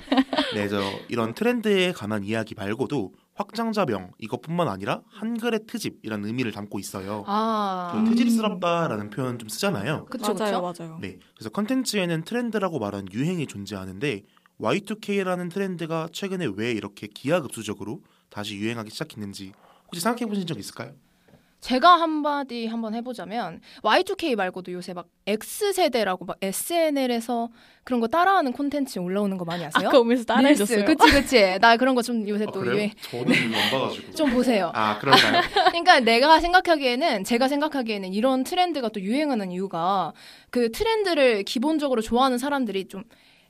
네, 0.54 0.68
저 0.68 0.80
이런 1.08 1.35
트렌드에 1.35 1.92
관한 1.92 2.23
이야기 2.25 2.54
말고도 2.54 3.12
확장자명 3.35 4.12
이것뿐만 4.18 4.66
아니라 4.68 5.02
한글의 5.11 5.61
트집이라는 5.66 6.26
의미를 6.26 6.52
담고 6.52 6.78
있어요. 6.78 7.23
아, 7.26 7.92
저 7.94 8.11
트집스럽다라는 8.11 9.11
표현 9.11 9.38
좀 9.38 9.49
쓰잖아요. 9.49 10.06
그쵸 10.06 10.32
맞아요, 10.35 10.62
그쵸. 10.62 10.85
맞아요. 10.85 10.99
네, 11.02 11.18
그래서 11.35 11.50
컨텐츠에는 11.50 12.23
트렌드라고 12.25 12.78
말하는 12.78 13.06
유행이 13.12 13.46
존재하는데 13.46 14.23
Y2K라는 14.60 15.50
트렌드가 15.52 16.08
최근에 16.12 16.48
왜 16.56 16.72
이렇게 16.72 17.06
기하급수적으로 17.06 18.00
다시 18.30 18.56
유행하기 18.56 18.90
시작했는지 18.90 19.52
혹시 19.86 20.00
생각해 20.00 20.26
보신 20.26 20.46
적 20.46 20.58
있을까요? 20.58 20.92
제가 21.60 22.00
한마디 22.00 22.66
한번 22.66 22.94
해보자면 22.94 23.60
Y2K 23.82 24.36
말고도 24.36 24.72
요새 24.72 24.92
막 24.92 25.08
X세대라고 25.26 26.25
막 26.26 26.36
SNL에서 26.40 27.48
그런 27.82 27.98
거 28.00 28.06
따라하는 28.06 28.52
콘텐츠 28.52 28.98
올라오는 28.98 29.36
거 29.36 29.44
많이 29.44 29.64
아세요? 29.64 29.88
아까 29.88 29.98
오면서 29.98 30.25
따라해줬어요. 30.25 30.84
그치 30.84 31.10
그치. 31.12 31.58
나 31.60 31.76
그런 31.76 31.94
거 31.94 32.02
좀 32.02 32.28
요새 32.28 32.44
아, 32.44 32.52
또 32.52 32.60
그래요? 32.60 32.75
유행. 32.76 32.90
저는 33.10 33.54
안 33.54 33.70
봐가지고. 33.70 34.12
좀 34.12 34.30
보세요. 34.30 34.70
아 34.75 34.98
그런가요? 34.98 35.40
그러니까 35.72 36.00
내가 36.00 36.38
생각하기에는 36.40 37.25
제가 37.25 37.48
생각하기에는 37.48 38.12
이런 38.12 38.44
트렌드가 38.44 38.90
또 38.90 39.00
유행하는 39.00 39.50
이유가 39.50 40.12
그 40.50 40.70
트렌드를 40.70 41.42
기본적으로 41.42 42.00
좋아하는 42.02 42.38
사람들이 42.38 42.86
좀 42.88 43.02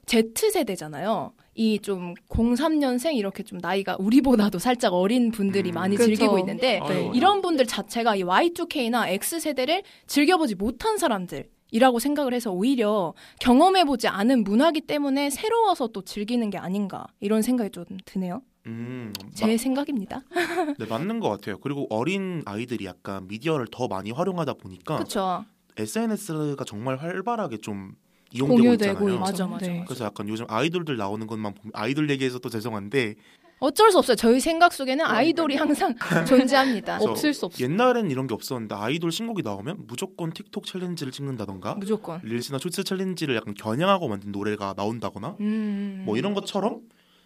Z 0.06 0.32
세대잖아요. 0.52 1.32
이 1.58 1.78
좀 1.80 2.14
03년생 2.28 3.16
이렇게 3.16 3.42
좀 3.42 3.58
나이가 3.58 3.96
우리보다도 3.98 4.58
살짝 4.58 4.92
어린 4.94 5.30
분들이 5.32 5.70
음. 5.70 5.75
많이 5.75 5.96
그렇죠. 5.96 6.10
즐기고 6.14 6.38
있는데 6.40 6.78
아유. 6.82 7.10
이런 7.14 7.40
분들 7.42 7.66
자체가 7.66 8.14
이 8.16 8.22
Y2K나 8.22 9.08
X 9.08 9.40
세대를 9.40 9.82
즐겨보지 10.06 10.54
못한 10.54 10.96
사람들 10.98 11.48
이라고 11.72 11.98
생각을 11.98 12.34
해서 12.34 12.52
오히려 12.52 13.14
경험해보지 13.40 14.06
않은 14.06 14.44
문화기 14.44 14.82
때문에 14.82 15.30
새로워서 15.30 15.88
또 15.88 16.02
즐기는 16.02 16.48
게 16.50 16.58
아닌가 16.58 17.06
이런 17.20 17.42
생각이 17.42 17.70
좀 17.70 17.84
드네요. 18.04 18.42
음, 18.66 19.12
제 19.34 19.56
생각입니다. 19.56 20.22
마- 20.34 20.75
네, 20.78 20.86
맞는 20.86 21.20
것 21.20 21.30
같아요. 21.30 21.58
그리고 21.58 21.86
어린 21.90 22.42
아이들이 22.46 22.84
약간 22.84 23.26
미디어를 23.28 23.66
더 23.72 23.88
많이 23.88 24.10
활용하다 24.12 24.54
보니까 24.54 24.96
그렇죠. 24.96 25.44
SNS가 25.78 26.64
정말 26.64 26.96
활발하게 26.96 27.58
좀 27.58 27.92
이용되고 28.37 28.57
공유되고 28.62 29.09
있잖아요. 29.09 29.19
맞아, 29.21 29.47
맞아, 29.47 29.66
네. 29.66 29.73
맞아. 29.78 29.85
그래서 29.87 30.05
약간 30.05 30.28
요즘 30.28 30.45
아이돌들 30.49 30.97
나오는 30.97 31.26
것만 31.26 31.55
보면 31.55 31.73
아이돌 31.75 32.11
얘기해서 32.11 32.38
또 32.38 32.49
죄송한데 32.49 33.14
어쩔 33.59 33.90
수 33.90 33.99
없어요. 33.99 34.16
저희 34.16 34.38
생각 34.38 34.73
속에는 34.75 35.02
아이돌이 35.05 35.57
항상 35.57 35.95
존재합니다. 36.28 36.99
없을 37.00 37.33
수 37.33 37.47
없어. 37.47 37.64
옛날엔 37.64 38.11
이런 38.11 38.26
게 38.26 38.35
없었는데 38.35 38.75
아이돌 38.75 39.11
신곡이 39.11 39.43
나오면 39.43 39.85
무조건 39.87 40.31
틱톡 40.33 40.66
챌린지를 40.66 41.11
찍는다던가 41.11 41.75
무조건. 41.76 42.21
릴스나 42.23 42.59
쇼츠 42.59 42.85
챌린지를 42.85 43.35
약간 43.35 43.55
겨냥하고 43.55 44.09
만든 44.09 44.31
노래가 44.33 44.75
나온다거나 44.76 45.37
음. 45.40 46.02
뭐 46.05 46.19
이런 46.19 46.35
것처럼 46.35 46.81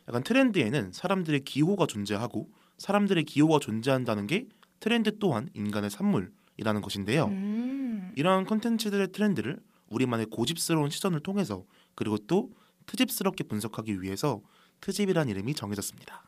약간 0.08 0.22
트렌드에는 0.22 0.92
사람들의 0.92 1.40
기호가 1.44 1.86
존재하고 1.86 2.48
사람들의 2.78 3.24
기호가 3.24 3.58
존재한다는 3.60 4.26
게 4.28 4.46
트렌드 4.78 5.18
또한 5.18 5.48
인간의 5.54 5.90
산물이라는 5.90 6.80
것인데요. 6.80 7.24
음. 7.26 8.12
이러한 8.16 8.46
컨텐츠들의 8.46 9.12
트렌드를 9.12 9.58
우리만의 9.90 10.26
고집스러운 10.26 10.88
시선을 10.90 11.20
통해서 11.20 11.64
그리고 11.94 12.16
또 12.18 12.50
트집스럽게 12.86 13.44
분석하기 13.44 14.00
위해서 14.00 14.40
트집이란 14.80 15.28
이름이 15.28 15.54
정해졌습니다. 15.54 16.24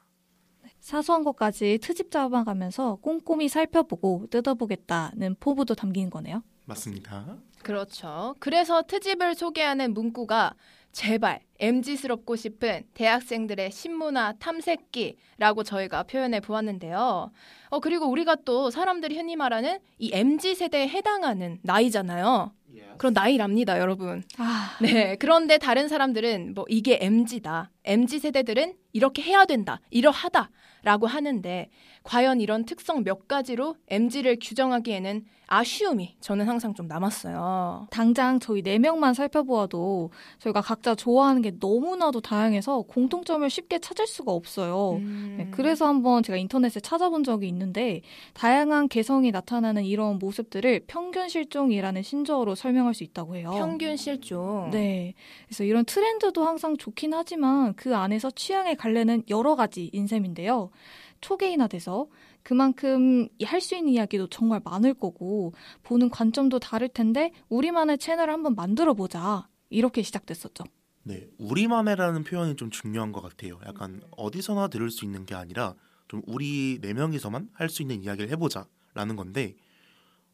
사소한 0.80 1.22
것까지 1.22 1.78
트집 1.80 2.10
잡아가면서 2.10 2.96
꼼꼼히 2.96 3.48
살펴보고 3.48 4.26
뜯어보겠다는 4.30 5.36
포부도 5.38 5.74
담긴 5.76 6.10
거네요. 6.10 6.42
맞습니다. 6.66 7.38
그렇죠. 7.62 8.34
그래서 8.40 8.82
트집을 8.82 9.36
소개하는 9.36 9.94
문구가 9.94 10.54
제발 10.92 11.40
MZ스럽고 11.58 12.36
싶은 12.36 12.84
대학생들의 12.94 13.70
신문화 13.70 14.34
탐색기라고 14.38 15.62
저희가 15.64 16.02
표현해 16.04 16.40
보았는데요. 16.40 17.30
어 17.70 17.80
그리고 17.80 18.06
우리가 18.06 18.36
또 18.44 18.70
사람들이 18.70 19.16
흔히 19.16 19.36
말하는 19.36 19.78
이 19.98 20.10
MZ 20.12 20.54
세대에 20.54 20.88
해당하는 20.88 21.58
나이잖아요. 21.62 22.52
그런 22.98 23.14
나이랍니다, 23.14 23.78
여러분. 23.78 24.22
아, 24.38 24.76
네. 24.80 25.16
그런데 25.16 25.58
다른 25.58 25.88
사람들은 25.88 26.54
뭐 26.54 26.64
이게 26.68 26.98
MZ다. 27.00 27.70
MZ 27.84 28.18
세대들은 28.20 28.74
이렇게 28.92 29.22
해야 29.22 29.44
된다. 29.44 29.80
이러하다 29.90 30.50
라고 30.82 31.06
하는데 31.06 31.70
과연 32.02 32.40
이런 32.40 32.64
특성 32.64 33.04
몇 33.04 33.28
가지로 33.28 33.76
MZ를 33.88 34.38
규정하기에는 34.40 35.24
아쉬움이 35.52 36.16
저는 36.20 36.48
항상 36.48 36.72
좀 36.72 36.86
남았어요. 36.86 37.86
당장 37.90 38.40
저희 38.40 38.62
네 38.62 38.78
명만 38.78 39.12
살펴보아도 39.12 40.10
저희가 40.38 40.62
각자 40.62 40.94
좋아하는 40.94 41.42
게 41.42 41.52
너무나도 41.60 42.22
다양해서 42.22 42.80
공통점을 42.82 43.48
쉽게 43.50 43.78
찾을 43.78 44.06
수가 44.06 44.32
없어요. 44.32 44.92
음. 44.92 45.34
네, 45.36 45.48
그래서 45.50 45.86
한번 45.86 46.22
제가 46.22 46.38
인터넷에 46.38 46.80
찾아본 46.80 47.22
적이 47.24 47.48
있는데 47.48 48.00
다양한 48.32 48.88
개성이 48.88 49.30
나타나는 49.30 49.84
이런 49.84 50.18
모습들을 50.18 50.84
평균 50.86 51.28
실종이라는 51.28 52.02
신조어로 52.02 52.54
설명할 52.54 52.94
수 52.94 53.04
있다고 53.04 53.36
해요. 53.36 53.50
평균 53.54 53.96
실종. 53.98 54.70
네. 54.70 55.12
그래서 55.48 55.64
이런 55.64 55.84
트렌드도 55.84 56.44
항상 56.44 56.78
좋긴 56.78 57.12
하지만 57.12 57.74
그 57.74 57.94
안에서 57.94 58.30
취향의 58.30 58.76
갈래는 58.76 59.24
여러 59.28 59.54
가지 59.54 59.90
인 59.92 60.06
셈인데요. 60.06 60.70
초계인화 61.20 61.68
돼서 61.68 62.08
그만큼 62.42 63.28
할 63.44 63.60
수 63.60 63.76
있는 63.76 63.92
이야기도 63.92 64.28
정말 64.28 64.60
많을 64.64 64.94
거고 64.94 65.52
보는 65.84 66.10
관점도 66.10 66.58
다를 66.58 66.88
텐데 66.88 67.32
우리만의 67.48 67.98
채널을 67.98 68.32
한번 68.32 68.54
만들어 68.54 68.94
보자. 68.94 69.48
이렇게 69.70 70.02
시작됐었죠. 70.02 70.64
네, 71.04 71.26
우리만의라는 71.38 72.24
표현이 72.24 72.56
좀 72.56 72.70
중요한 72.70 73.10
것 73.12 73.22
같아요. 73.22 73.58
약간 73.66 74.02
어디서나 74.16 74.68
들을 74.68 74.90
수 74.90 75.04
있는 75.04 75.24
게 75.24 75.34
아니라 75.34 75.74
좀 76.08 76.22
우리 76.26 76.78
네 76.80 76.92
명이서만 76.92 77.48
할 77.54 77.68
수 77.68 77.82
있는 77.82 78.02
이야기를 78.02 78.30
해보자라는 78.30 79.16
건데 79.16 79.54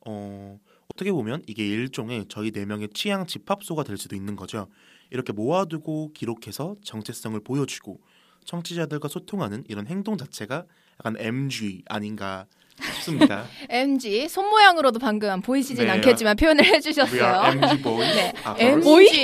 어, 0.06 0.58
어떻게 0.92 1.12
보면 1.12 1.42
이게 1.46 1.66
일종의 1.68 2.26
저희 2.28 2.50
네 2.50 2.64
명의 2.66 2.88
취향 2.92 3.26
집합소가 3.26 3.82
될 3.84 3.96
수도 3.96 4.16
있는 4.16 4.36
거죠. 4.36 4.68
이렇게 5.10 5.32
모아두고 5.32 6.12
기록해서 6.14 6.76
정체성을 6.82 7.38
보여주고 7.40 8.00
청취자들과 8.48 9.08
소통하는 9.08 9.62
이런 9.68 9.86
행동 9.86 10.16
자체가 10.16 10.64
약간 10.98 11.16
MG 11.18 11.84
아닌가 11.86 12.46
싶습니다. 12.84 13.44
MG 13.68 14.28
손 14.28 14.48
모양으로도 14.50 14.98
방금 14.98 15.40
보이시진 15.42 15.84
네. 15.86 15.90
않겠지만 15.92 16.36
표현을 16.36 16.64
We 16.64 16.68
are 16.70 16.76
해주셨어요. 16.76 17.42
MG. 17.52 17.82
네, 18.16 18.32
아, 18.44 18.54
girls? 18.54 18.88
MG 18.88 19.14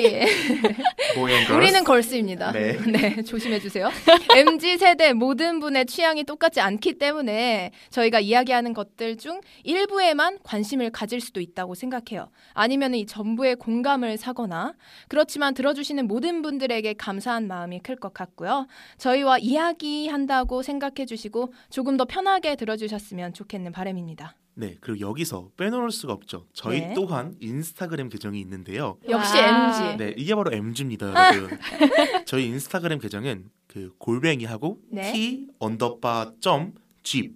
boy 1.14 1.32
and 1.32 1.46
girls. 1.46 1.52
우리는 1.52 1.84
걸스입니다. 1.84 2.52
네. 2.52 2.76
네, 2.90 3.22
조심해 3.22 3.58
주세요. 3.60 3.90
MZ 4.34 4.78
세대 4.78 5.12
모든 5.12 5.60
분의 5.60 5.86
취향이 5.86 6.24
똑같지 6.24 6.60
않기 6.60 6.98
때문에 6.98 7.70
저희가 7.90 8.20
이야기하는 8.20 8.74
것들 8.74 9.16
중 9.16 9.40
일부에만 9.62 10.38
관심을 10.42 10.90
가질 10.90 11.20
수도 11.20 11.40
있다고 11.40 11.74
생각해요. 11.74 12.28
아니면 12.52 12.94
이 12.94 13.06
전부에 13.06 13.54
공감을 13.54 14.16
사거나 14.18 14.74
그렇지만 15.08 15.54
들어주시는 15.54 16.06
모든 16.06 16.42
분들에게 16.42 16.94
감사한 16.94 17.46
마음이 17.46 17.80
클 17.80 17.94
것 17.94 18.12
같고요. 18.12 18.66
저희와 18.98 19.38
이야기한다고 19.38 20.62
생각해 20.62 21.06
주시고 21.06 21.52
조금 21.70 21.96
더 21.96 22.04
편하게 22.04 22.56
들어주셨으면 22.56 23.32
좋겠 23.32 23.43
는 23.52 23.72
바람입니다. 23.72 24.36
네, 24.56 24.76
그리고 24.80 25.08
여기서 25.08 25.50
빼놓을 25.56 25.90
수가 25.90 26.12
없죠. 26.12 26.46
저희 26.52 26.80
네. 26.80 26.94
또한 26.94 27.36
인스타그램 27.40 28.08
계정이 28.08 28.40
있는데요. 28.40 28.98
역시 29.08 29.36
와. 29.36 29.88
MZ. 29.88 29.96
네, 29.98 30.14
이게 30.16 30.34
바로 30.34 30.52
MZ입니다, 30.52 31.34
여러분. 31.36 31.58
저희 32.26 32.46
인스타그램 32.46 33.00
계정은 33.00 33.50
그 33.66 33.92
골뱅이 33.98 34.44
하고 34.44 34.78
네. 34.90 35.12
t 35.12 35.48
underbar 35.58 36.34
점 36.40 36.74
ZIP 37.02 37.32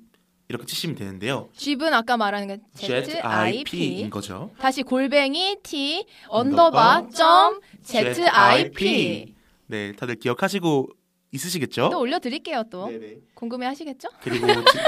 이렇게 0.49 0.65
치시면 0.65 0.97
되는데요. 0.97 1.49
G은 1.53 1.93
아까 1.93 2.17
말하는 2.17 2.47
게 2.49 2.59
ZIP인 2.75 3.67
ZIP. 3.67 4.11
거죠. 4.11 4.51
다시 4.59 4.83
골뱅이 4.83 5.57
T 5.63 6.07
underbar 6.29 7.09
점 7.11 7.61
ZIP. 7.83 9.35
네, 9.67 9.93
다들 9.93 10.15
기억하시고 10.15 10.89
있으시겠죠? 11.33 11.91
또 11.93 12.01
올려드릴게요 12.01 12.65
또 12.71 12.87
네네. 12.89 13.17
궁금해 13.35 13.67
하시겠죠? 13.67 14.09
그리고 14.23 14.47
지- 14.65 14.79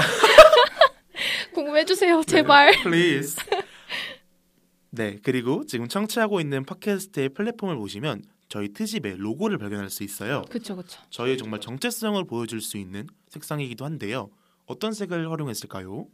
궁금해 1.54 1.84
주세요. 1.84 2.22
제발. 2.24 2.72
네, 2.72 2.82
please. 2.82 3.36
네, 4.90 5.18
그리고 5.22 5.64
지금 5.66 5.88
청취하고 5.88 6.40
있는 6.40 6.64
팟캐스트의 6.64 7.30
플랫폼을 7.30 7.76
보시면 7.76 8.22
저희 8.48 8.72
트집의 8.72 9.16
로고를 9.18 9.58
발견할 9.58 9.90
수 9.90 10.02
있어요. 10.02 10.42
그쵸 10.50 10.76
그쵸 10.76 11.00
저희의 11.10 11.38
정말 11.38 11.60
정체성을 11.60 12.22
보여줄 12.24 12.60
수 12.60 12.76
있는 12.76 13.06
색상이기도 13.28 13.84
한데요. 13.84 14.30
어떤 14.66 14.92
색을 14.92 15.30
활용했을까요? 15.30 16.06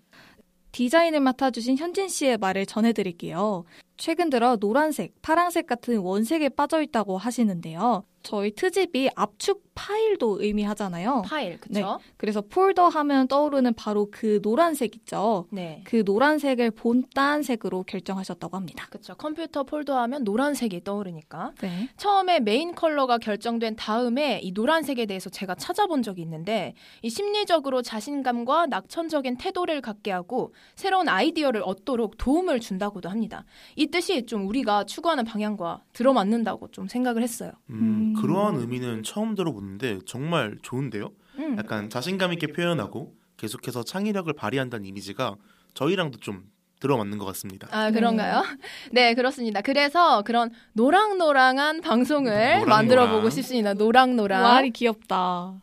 디자인을 0.72 1.20
맡아주신 1.20 1.78
현진 1.78 2.08
씨의 2.08 2.36
말을 2.36 2.66
전해드릴게요. 2.66 3.64
최근 3.96 4.28
들어 4.28 4.56
노란색, 4.56 5.14
파란색 5.22 5.66
같은 5.66 5.96
원색에 5.98 6.50
빠져 6.50 6.82
있다고 6.82 7.16
하시는데요. 7.16 8.04
저희 8.26 8.50
트집이 8.50 9.10
압축 9.14 9.66
파일도 9.76 10.42
의미하잖아요. 10.42 11.22
파일 11.26 11.60
그쵸? 11.60 12.00
그래서 12.16 12.40
폴더 12.40 12.88
하면 12.88 13.28
떠오르는 13.28 13.74
바로 13.74 14.08
그 14.10 14.40
노란색 14.42 14.96
있죠. 14.96 15.46
네. 15.52 15.82
그 15.84 16.02
노란색을 16.04 16.72
본딴색으로 16.72 17.84
결정하셨다고 17.84 18.56
합니다. 18.56 18.88
그쵸 18.90 19.14
컴퓨터 19.14 19.62
폴더 19.62 19.96
하면 20.00 20.24
노란색이 20.24 20.82
떠오르니까 20.82 21.52
네. 21.60 21.88
처음에 21.98 22.40
메인 22.40 22.74
컬러가 22.74 23.18
결정된 23.18 23.76
다음에 23.76 24.40
이 24.42 24.50
노란색에 24.50 25.06
대해서 25.06 25.30
제가 25.30 25.54
찾아본 25.54 26.02
적이 26.02 26.22
있는데 26.22 26.74
이 27.02 27.10
심리적으로 27.10 27.82
자신감과 27.82 28.66
낙천적인 28.66 29.36
태도를 29.36 29.82
갖게 29.82 30.10
하고 30.10 30.52
새로운 30.74 31.08
아이디어를 31.08 31.62
얻도록 31.64 32.16
도움을 32.16 32.58
준다고도 32.58 33.08
합니다. 33.08 33.44
이 33.76 33.86
뜻이 33.86 34.26
좀 34.26 34.48
우리가 34.48 34.84
추구하는 34.84 35.24
방향과 35.24 35.82
들어맞는다고 35.92 36.68
좀 36.72 36.88
생각을 36.88 37.22
했어요. 37.22 37.52
음, 37.70 38.14
음. 38.15 38.15
그러한 38.20 38.56
의미는 38.56 39.02
처음 39.02 39.34
들어보는데 39.34 40.00
정말 40.06 40.58
좋은데요. 40.62 41.10
음. 41.38 41.56
약간 41.58 41.90
자신감 41.90 42.32
있게 42.34 42.48
표현하고 42.48 43.14
계속해서 43.36 43.82
창의력을 43.84 44.32
발휘한다는 44.32 44.86
이미지가 44.86 45.36
저희랑도 45.74 46.18
좀 46.20 46.50
들어맞는 46.80 47.18
것 47.18 47.24
같습니다. 47.26 47.68
아, 47.70 47.90
그런가요? 47.90 48.42
네, 48.92 49.14
그렇습니다. 49.14 49.60
그래서 49.62 50.22
그런 50.22 50.50
노랑노랑한 50.74 51.80
방송을 51.80 52.30
노랑노랑. 52.32 52.68
만들어 52.68 53.10
보고 53.10 53.30
싶습니다. 53.30 53.74
노랑노랑. 53.74 54.42
말이 54.42 54.70
귀엽다. 54.70 55.54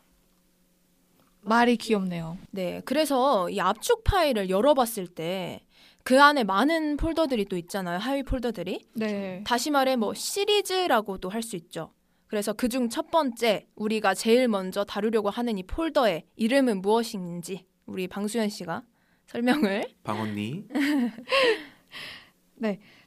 말이 1.42 1.76
귀엽네요. 1.76 2.38
네, 2.50 2.80
그래서 2.84 3.50
이 3.50 3.60
압축 3.60 4.02
파일을 4.04 4.48
열어봤을 4.50 5.06
때 5.08 5.60
그 6.04 6.22
안에 6.22 6.44
많은 6.44 6.98
폴더들이 6.98 7.46
또 7.46 7.56
있잖아요. 7.56 7.98
하위 7.98 8.22
폴더들이. 8.22 8.78
네. 8.92 9.42
다시 9.46 9.70
말해 9.70 9.96
뭐 9.96 10.12
시리즈라고도 10.12 11.30
할 11.30 11.42
수 11.42 11.56
있죠. 11.56 11.92
그래서 12.34 12.52
그중 12.52 12.88
첫 12.88 13.12
번째 13.12 13.68
우리가 13.76 14.12
제일 14.12 14.48
먼저 14.48 14.82
다루려고 14.82 15.30
하는 15.30 15.56
이 15.56 15.62
폴더의 15.62 16.24
이름은 16.34 16.82
무엇인지 16.82 17.64
우리 17.86 18.08
방수현 18.08 18.48
씨가 18.48 18.82
설명을. 19.26 19.84
방언니. 20.02 20.66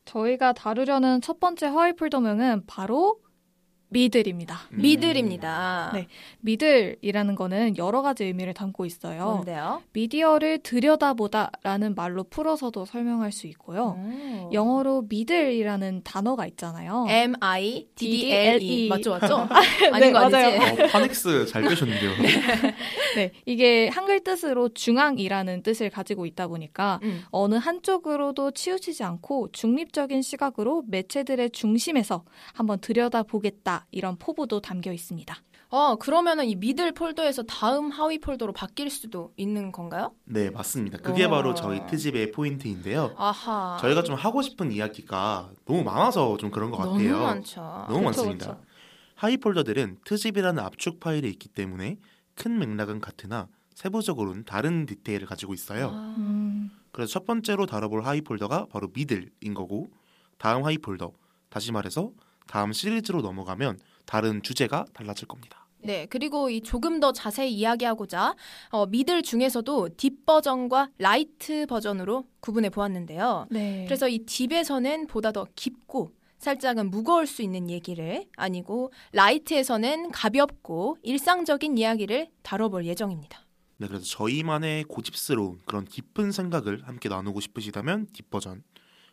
저희가 0.06 0.54
다루려는 0.54 1.20
첫 1.20 1.42
번째 1.42 1.66
하위 1.66 1.92
폴더명은 1.92 2.68
바로 2.68 3.20
미들입니다. 3.90 4.60
음. 4.74 4.82
미들입니다. 4.82 5.92
네. 5.94 6.08
미들이라는 6.42 7.36
거는 7.36 7.78
여러 7.78 8.02
가지 8.02 8.26
의미를 8.26 8.54
담고 8.54 8.86
있어요. 8.86 9.26
뭔데요? 9.26 9.82
미디어를 9.94 10.60
들여다보다라는 10.60 11.96
말로 11.96 12.24
풀어서도 12.24 12.86
설명할 12.86 13.32
수 13.32 13.48
있고요. 13.48 13.98
오. 13.98 14.50
영어로 14.52 15.06
middle이라는 15.08 16.02
단어가 16.04 16.46
있잖아요. 16.48 17.06
M 17.08 17.36
I 17.40 17.88
D 17.96 18.10
D 18.10 18.32
L 18.32 18.62
E. 18.62 18.90
맞죠, 18.90 19.12
맞죠? 19.12 19.48
네, 19.48 19.88
아닌 19.94 20.14
거 20.14 20.20
아니지? 20.20 20.36
맞아요. 20.36 20.84
어, 20.84 20.88
파닉스 20.88 21.46
잘 21.48 21.64
빼셨는데요. 21.64 22.12
네, 23.16 23.32
이게 23.46 23.88
한글 23.88 24.20
뜻으로 24.22 24.70
중앙이라는 24.70 25.64
뜻을 25.64 25.90
가지고 25.90 26.26
있다 26.26 26.48
보니까 26.48 27.00
음. 27.04 27.24
어느 27.30 27.56
한쪽으로도 27.56 28.52
치우치지 28.52 29.04
않고 29.04 29.50
중립적인 29.54 30.22
시각으로 30.22 30.84
매체들의 30.88 31.52
중심에서 31.52 32.24
한번 32.54 32.80
들여다보겠다 32.80 33.77
이런 33.92 34.18
포부도 34.18 34.62
담겨 34.62 34.92
있습니다. 34.92 35.36
어, 35.70 35.96
그러면은 35.98 36.46
이 36.46 36.56
미들 36.56 36.94
폴더에서 36.94 37.44
다음 37.44 37.92
하위 37.92 38.20
폴더로 38.20 38.54
바뀔 38.54 38.90
수도 38.90 39.34
있는 39.36 39.72
건가요? 39.74 40.14
네, 40.24 40.50
맞습니다. 40.50 40.98
그게 41.00 41.26
어. 41.26 41.30
바로 41.30 41.54
저희 41.54 41.86
트집의 41.88 42.32
포인트인데요. 42.32 43.14
아하. 43.18 43.78
저희가 43.82 44.04
좀 44.04 44.16
하고 44.16 44.42
싶은 44.42 44.72
이야기가 44.72 45.52
너무 45.66 45.84
많아서 45.84 46.38
좀 46.38 46.52
그런 46.52 46.72
것 46.72 46.78
너무 46.84 46.94
같아요. 46.98 47.20
많죠. 47.22 47.62
너무 47.90 47.96
그쵸, 47.96 48.02
많습니다. 48.06 48.46
그쵸. 48.56 48.62
하위 49.16 49.36
폴더들은 49.38 49.98
트집이라는 50.06 50.64
압축 50.64 51.00
파일에 51.02 51.28
있기 51.28 51.50
때문에 51.50 51.98
큰 52.36 52.60
맥락은 52.60 53.02
같으나 53.02 53.48
세부적으로는 53.74 54.46
다른 54.46 54.86
디테일을 54.86 55.28
가지고 55.28 55.54
있어요. 55.54 55.90
아. 55.94 56.16
음, 56.18 56.72
그래서 56.94 57.12
첫 57.12 57.26
번째로 57.26 57.66
다뤄볼 57.66 58.06
하위 58.06 58.22
폴더가 58.22 58.68
바로 58.72 58.88
미들인 58.94 59.54
거고 59.54 59.90
다음 60.38 60.64
하위 60.66 60.78
폴더 60.78 61.12
다시 61.50 61.72
말해서 61.72 62.12
다음 62.48 62.74
시리즈로 62.74 63.22
넘어가면 63.22 63.80
다른 64.06 64.42
주제가 64.42 64.86
달라질 64.94 65.28
겁니다. 65.28 65.68
네, 65.80 66.08
그리고 66.10 66.50
이 66.50 66.62
조금 66.62 67.00
더 67.00 67.12
자세히 67.12 67.54
이야기하고자 67.54 68.36
어, 68.72 68.86
미들 68.88 69.22
중에서도 69.22 69.90
deep 69.96 70.26
버전과 70.26 70.90
light 70.98 71.66
버전으로 71.68 72.26
구분해 72.40 72.70
보았는데요. 72.70 73.48
네. 73.50 73.86
그래서 73.86 74.10
이 74.10 74.20
deep에서는 74.20 75.08
보다 75.08 75.32
더 75.32 75.46
깊고 75.56 76.12
살짝은 76.40 76.90
무거울 76.90 77.26
수 77.26 77.42
있는 77.42 77.70
얘기를 77.70 78.26
나누고 78.36 78.92
light에서는 79.12 80.12
가볍고 80.12 80.98
일상적인 81.04 81.78
이야기를 81.78 82.30
다뤄볼 82.44 82.86
예정입니다. 82.86 83.42
네, 83.78 83.88
그래서 83.88 84.06
저희만의 84.06 84.86
고집스러운 84.86 85.60
그런 85.66 85.86
깊은 85.86 86.32
생각을 86.32 86.88
함께 86.88 87.10
나누고 87.10 87.40
싶으시다면 87.40 88.08
deep 88.14 88.30
버전 88.30 88.64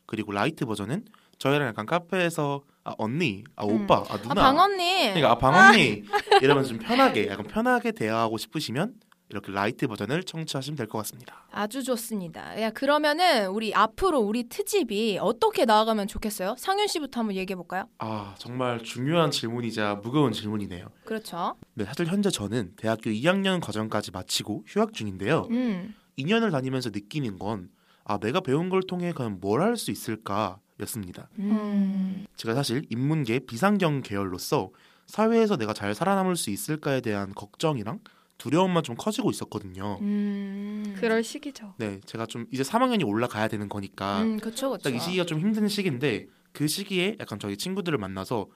그리고 0.07 0.33
light 0.33 0.67
버전은 0.67 1.05
저희랑 1.39 1.69
약간 1.69 1.87
카페에서 1.87 2.63
아 2.85 2.95
언니, 2.99 3.45
아 3.57 3.65
음. 3.65 3.85
오빠, 3.85 4.05
아 4.09 4.19
누나, 4.21 4.33
아, 4.43 4.45
방 4.53 4.59
언니. 4.59 5.05
그러니까 5.15 5.31
아 5.33 5.39
방 5.39 5.55
언니 5.55 6.03
이러면서 6.43 6.69
좀 6.69 6.79
편하게 6.79 7.29
약간 7.29 7.47
편하게 7.47 7.93
대화하고 7.93 8.37
싶으시면 8.37 8.95
이렇게 9.31 9.51
light 9.53 9.87
버전을 9.89 10.23
청취하시면 10.25 10.77
될 10.77 10.87
것 10.87 10.99
같습니다. 10.99 11.47
아주 11.51 11.83
좋습니다. 11.83 12.61
야, 12.61 12.71
그러면은 12.71 13.49
우리 13.49 13.75
앞으로 13.75 14.21
우리 14.21 14.51
트집이 14.51 15.19
어떻게 15.21 15.65
나아가면 15.65 16.09
좋겠어요? 16.09 16.57
상윤 16.59 16.87
씨부터 16.89 17.21
한번 17.21 17.35
얘기해 17.37 17.57
볼까요? 17.57 17.89
아 17.99 18.35
정말 18.39 18.81
중요한 18.83 19.31
질문이자 19.31 20.01
무거운 20.03 20.33
질문이네요. 20.33 20.89
그렇죠. 21.07 21.57
네, 21.73 21.85
사실 21.87 22.07
현재 22.07 22.29
저는 22.31 22.75
대학교 22.77 23.09
2학년 23.09 23.63
과정까지 23.63 24.11
마치고 24.11 24.65
휴학 24.67 24.93
중인데요. 24.93 25.49
음. 25.51 25.95
2년을 26.19 26.53
다니면서 26.53 26.91
느끼는 26.91 27.39
건 27.39 27.71
아, 28.05 28.19
내가 28.19 28.41
배운 28.41 28.69
걸 28.69 28.83
통해 28.83 29.13
과연 29.13 29.41
뭘 29.41 29.63
할 29.63 29.79
수 29.79 29.91
있을까 29.91 30.59
였습니다. 30.81 31.29
음. 31.39 32.27
제가 32.37 32.55
사실 32.55 32.85
인문계 32.91 33.41
비상경 33.41 34.03
계열로서 34.03 34.71
사회에서 35.07 35.57
내가 35.57 35.73
잘 35.73 35.95
살아남을 35.95 36.37
수 36.37 36.51
있을까에 36.51 37.01
대한 37.01 37.33
걱정이랑 37.35 38.01
두려움만 38.39 38.83
좀 38.83 38.97
커지고 38.97 39.31
있었거든요. 39.31 39.99
음. 40.01 40.95
그럴 40.99 41.23
시기죠. 41.23 41.75
네, 41.79 42.01
제가 42.05 42.27
좀 42.27 42.47
이제 42.51 42.63
3학년이 42.63 43.07
올라가야 43.07 43.49
되는 43.49 43.69
거니까 43.69 44.23
음, 44.23 44.39
그렇죠, 44.39 44.71
그렇죠. 44.71 44.83
딱이 44.85 45.01
시기가 45.01 45.25
좀 45.25 45.39
힘든 45.41 45.69
시기인데 45.69 46.27
그 46.53 46.67
시기에 46.67 47.17
약간 47.21 47.39
저희 47.39 47.57
친구들을 47.57 47.97
만나서 47.99 48.49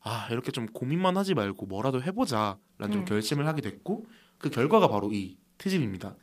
아 0.00 0.28
이렇게 0.30 0.52
좀 0.52 0.66
고민만 0.66 1.16
하지 1.16 1.34
말고 1.34 1.66
뭐라도 1.66 2.02
해보자라는 2.02 2.92
좀 2.92 3.00
음. 3.00 3.04
결심을 3.04 3.46
하게 3.46 3.62
됐고 3.62 4.06
그 4.38 4.50
결과가 4.50 4.88
바로 4.88 5.10
이 5.12 5.36
트집입니다. 5.58 6.14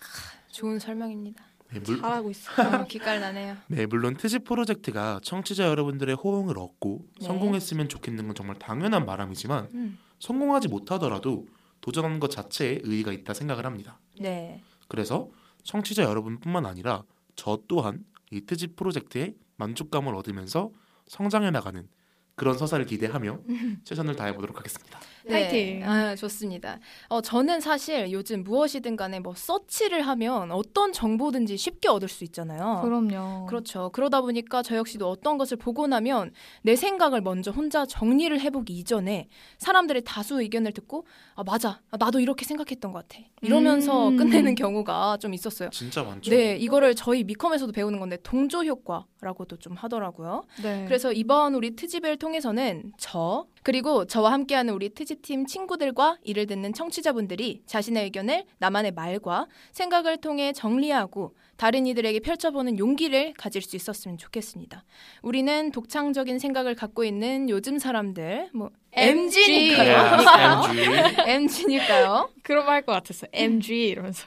좋은 0.51 0.79
설명입니다. 0.79 1.43
네, 1.73 1.79
물, 1.79 2.01
잘하고 2.01 2.29
있어. 2.31 2.51
어, 2.61 2.85
기깔 2.85 3.19
나네요. 3.19 3.57
네, 3.67 3.85
물론 3.85 4.15
트집 4.15 4.43
프로젝트가 4.43 5.19
청취자 5.23 5.67
여러분들의 5.67 6.15
호응을 6.15 6.57
얻고 6.57 7.05
네. 7.19 7.25
성공했으면 7.25 7.89
좋겠는 7.89 8.27
건 8.27 8.35
정말 8.35 8.57
당연한 8.57 9.05
바람이지만 9.05 9.69
음. 9.73 9.97
성공하지 10.19 10.67
못하더라도 10.67 11.47
도전하는 11.79 12.19
것 12.19 12.29
자체에 12.29 12.79
의의가 12.83 13.11
있다 13.11 13.33
생각을 13.33 13.65
합니다. 13.65 13.99
네. 14.19 14.61
그래서 14.87 15.29
청취자 15.63 16.03
여러분뿐만 16.03 16.65
아니라 16.65 17.03
저 17.35 17.59
또한 17.67 18.03
이 18.31 18.41
트집 18.41 18.75
프로젝트에 18.75 19.33
만족감을 19.57 20.13
얻으면서 20.15 20.71
성장해 21.07 21.51
나가는 21.51 21.87
그런 22.35 22.57
서사를 22.57 22.85
기대하며 22.85 23.39
최선을 23.83 24.15
다해 24.15 24.33
보도록 24.33 24.57
하겠습니다. 24.57 24.99
파이팅. 25.29 25.83
아, 25.83 26.15
좋습니다. 26.15 26.79
어, 27.09 27.21
저는 27.21 27.59
사실 27.59 28.11
요즘 28.11 28.43
무엇이든 28.43 28.95
간에 28.95 29.19
뭐 29.19 29.33
서치를 29.35 30.01
하면 30.07 30.51
어떤 30.51 30.91
정보든지 30.93 31.57
쉽게 31.57 31.89
얻을 31.89 32.07
수 32.07 32.23
있잖아요. 32.23 32.81
그럼요. 32.83 33.45
그렇죠. 33.47 33.89
그러다 33.93 34.21
보니까 34.21 34.63
저 34.63 34.75
역시도 34.75 35.09
어떤 35.09 35.37
것을 35.37 35.57
보고 35.57 35.87
나면 35.87 36.31
내 36.61 36.75
생각을 36.75 37.21
먼저 37.21 37.51
혼자 37.51 37.85
정리를 37.85 38.39
해보기 38.39 38.73
이전에 38.73 39.27
사람들의 39.57 40.03
다수 40.05 40.41
의견을 40.41 40.73
듣고 40.73 41.05
아 41.35 41.43
맞아 41.43 41.81
아, 41.91 41.97
나도 41.97 42.19
이렇게 42.19 42.45
생각했던 42.45 42.91
것 42.91 43.07
같아 43.07 43.23
이러면서 43.41 44.09
음. 44.09 44.17
끝내는 44.17 44.55
경우가 44.55 45.17
좀 45.17 45.33
있었어요. 45.33 45.69
진짜 45.69 46.03
많죠. 46.03 46.31
네, 46.31 46.55
이거를 46.57 46.95
저희 46.95 47.23
미컴에서도 47.23 47.71
배우는 47.71 47.99
건데 47.99 48.17
동조 48.23 48.63
효과라고도 48.63 49.57
좀 49.57 49.73
하더라고요. 49.73 50.43
네. 50.61 50.85
그래서 50.85 51.11
이번 51.11 51.55
우리 51.55 51.75
트집을 51.75 52.17
통해서는 52.17 52.93
저 52.97 53.45
그리고 53.63 54.05
저와 54.05 54.31
함께하는 54.31 54.73
우리 54.73 54.89
트집팀 54.89 55.45
친구들과 55.45 56.17
이를 56.23 56.47
듣는 56.47 56.73
청취자분들이 56.73 57.61
자신의 57.65 58.05
의견을 58.05 58.45
나만의 58.57 58.91
말과 58.91 59.47
생각을 59.71 60.17
통해 60.17 60.51
정리하고 60.51 61.35
다른 61.57 61.85
이들에게 61.85 62.21
펼쳐보는 62.21 62.79
용기를 62.79 63.33
가질 63.37 63.61
수 63.61 63.75
있었으면 63.75 64.17
좋겠습니다. 64.17 64.83
우리는 65.21 65.71
독창적인 65.71 66.39
생각을 66.39 66.73
갖고 66.73 67.03
있는 67.03 67.49
요즘 67.49 67.77
사람들, 67.77 68.49
뭐 68.53 68.71
MG니까요. 68.93 70.63
MG. 70.71 71.21
MG니까요. 71.29 72.29
그런 72.41 72.65
말할것 72.65 72.95
같았어. 72.95 73.27
MG 73.31 73.89
이러면서. 73.89 74.25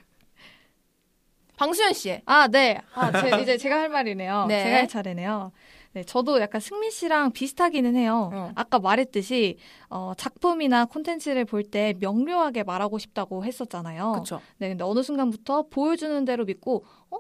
방수현 1.57 1.93
씨. 1.93 2.21
아, 2.27 2.49
네. 2.49 2.81
아, 2.95 3.13
제, 3.21 3.41
이제 3.43 3.57
제가 3.57 3.81
할 3.81 3.89
말이네요. 3.89 4.47
네. 4.47 4.63
제가 4.63 4.77
할 4.77 4.89
차례네요. 4.89 5.53
네, 5.95 6.03
저도 6.05 6.41
약간 6.41 6.61
승민 6.61 6.91
씨랑 6.91 7.31
비슷하기는 7.33 7.95
해요. 7.97 8.31
어. 8.33 8.51
아까 8.57 8.79
말했듯이 8.81 9.57
어, 9.89 10.13
작품이나 10.17 10.85
콘텐츠를 10.87 11.45
볼 11.45 11.65
때 11.71 11.95
명료하게 12.01 12.63
말하고 12.65 12.99
싶다고 12.99 13.45
했었잖아요. 13.45 14.13
그렇죠. 14.13 14.41
네, 14.59 14.69
근데 14.69 14.85
어느 14.85 15.03
순간부터 15.03 15.69
보여주는 15.71 16.25
대로 16.25 16.45
믿고 16.45 16.85
어? 17.11 17.19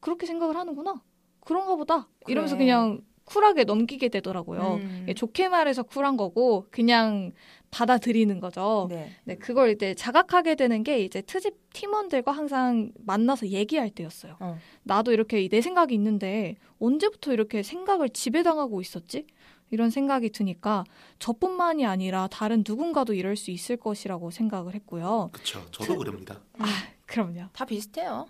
그렇게 0.00 0.26
생각을 0.26 0.56
하는구나. 0.56 1.02
그런가 1.40 1.74
보다. 1.76 2.08
이러면서 2.28 2.54
그래. 2.56 2.64
그냥 2.66 3.00
쿨하게 3.24 3.64
넘기게 3.64 4.08
되더라고요. 4.08 4.80
음. 4.82 5.06
예, 5.08 5.14
좋게 5.14 5.48
말해서 5.48 5.82
쿨한 5.82 6.16
거고 6.16 6.66
그냥 6.70 7.32
받아들이는 7.70 8.38
거죠. 8.40 8.86
네. 8.90 9.10
네, 9.24 9.36
그걸 9.36 9.70
이제 9.70 9.94
자각하게 9.94 10.54
되는 10.54 10.84
게 10.84 11.00
이제 11.00 11.22
트집 11.22 11.72
팀원들과 11.72 12.30
항상 12.30 12.92
만나서 13.04 13.48
얘기할 13.48 13.90
때였어요. 13.90 14.36
어. 14.40 14.58
나도 14.84 15.12
이렇게 15.12 15.48
내 15.48 15.60
생각이 15.60 15.94
있는데 15.94 16.56
언제부터 16.78 17.32
이렇게 17.32 17.62
생각을 17.62 18.10
지배당하고 18.10 18.80
있었지? 18.80 19.26
이런 19.70 19.90
생각이 19.90 20.30
드니까 20.30 20.84
저뿐만이 21.18 21.84
아니라 21.84 22.28
다른 22.30 22.62
누군가도 22.66 23.14
이럴 23.14 23.34
수 23.34 23.50
있을 23.50 23.76
것이라고 23.76 24.30
생각을 24.30 24.74
했고요. 24.74 25.30
그렇죠. 25.32 25.66
저도 25.72 25.96
그럽니다. 25.96 26.40
아, 26.58 26.66
그럼요. 27.06 27.48
다 27.52 27.64
비슷해요. 27.64 28.28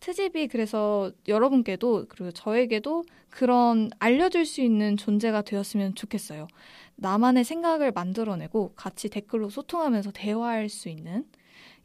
트집이 0.00 0.48
그래서 0.48 1.10
여러분께도 1.28 2.06
그리고 2.08 2.30
저에게도 2.30 3.04
그런 3.28 3.90
알려줄 3.98 4.46
수 4.46 4.60
있는 4.60 4.96
존재가 4.96 5.42
되었으면 5.42 5.94
좋겠어요. 5.94 6.48
나만의 6.96 7.44
생각을 7.44 7.92
만들어내고 7.92 8.74
같이 8.74 9.08
댓글로 9.08 9.50
소통하면서 9.50 10.12
대화할 10.12 10.68
수 10.68 10.88
있는 10.88 11.24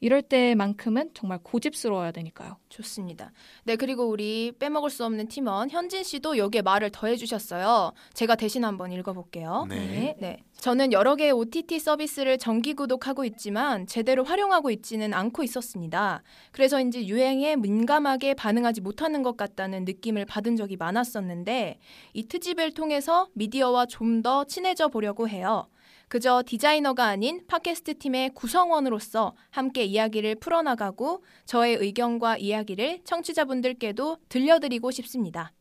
이럴 0.01 0.21
때만큼은 0.21 1.11
정말 1.13 1.39
고집스러워야 1.41 2.11
되니까요. 2.11 2.57
좋습니다. 2.69 3.31
네, 3.63 3.75
그리고 3.75 4.05
우리 4.05 4.51
빼먹을 4.59 4.89
수 4.89 5.05
없는 5.05 5.27
팀원 5.29 5.69
현진 5.69 6.03
씨도 6.03 6.37
여기에 6.37 6.61
말을 6.63 6.91
더해 6.91 7.15
주셨어요. 7.15 7.93
제가 8.13 8.35
대신 8.35 8.65
한번 8.65 8.91
읽어 8.91 9.13
볼게요. 9.13 9.65
네. 9.69 10.15
네. 10.19 10.43
저는 10.59 10.93
여러 10.93 11.15
개의 11.15 11.31
OTT 11.31 11.77
서비스를 11.79 12.39
정기 12.39 12.73
구독하고 12.73 13.23
있지만 13.25 13.85
제대로 13.85 14.23
활용하고 14.23 14.71
있지는 14.71 15.13
않고 15.13 15.43
있었습니다. 15.43 16.23
그래서인지 16.51 17.07
유행에 17.07 17.55
민감하게 17.55 18.33
반응하지 18.33 18.81
못하는 18.81 19.21
것 19.21 19.37
같다는 19.37 19.85
느낌을 19.85 20.25
받은 20.25 20.55
적이 20.55 20.77
많았었는데 20.77 21.79
이 22.13 22.27
트집을 22.27 22.71
통해서 22.71 23.27
미디어와 23.33 23.85
좀 23.87 24.15
더 24.23 24.45
친해져 24.45 24.87
보려고 24.87 25.27
해요. 25.27 25.67
그저 26.07 26.41
디자이너가 26.45 27.05
아닌 27.05 27.41
팟캐스트 27.47 27.99
팀의 27.99 28.31
구성원으로서 28.33 29.35
함께 29.49 29.83
이야기를 29.83 30.35
풀어나가고 30.35 31.23
저의 31.45 31.75
의견과 31.75 32.37
이야기를 32.37 33.01
청취자분들께도 33.03 34.17
들려드리고 34.29 34.89
싶습니다. 34.91 35.51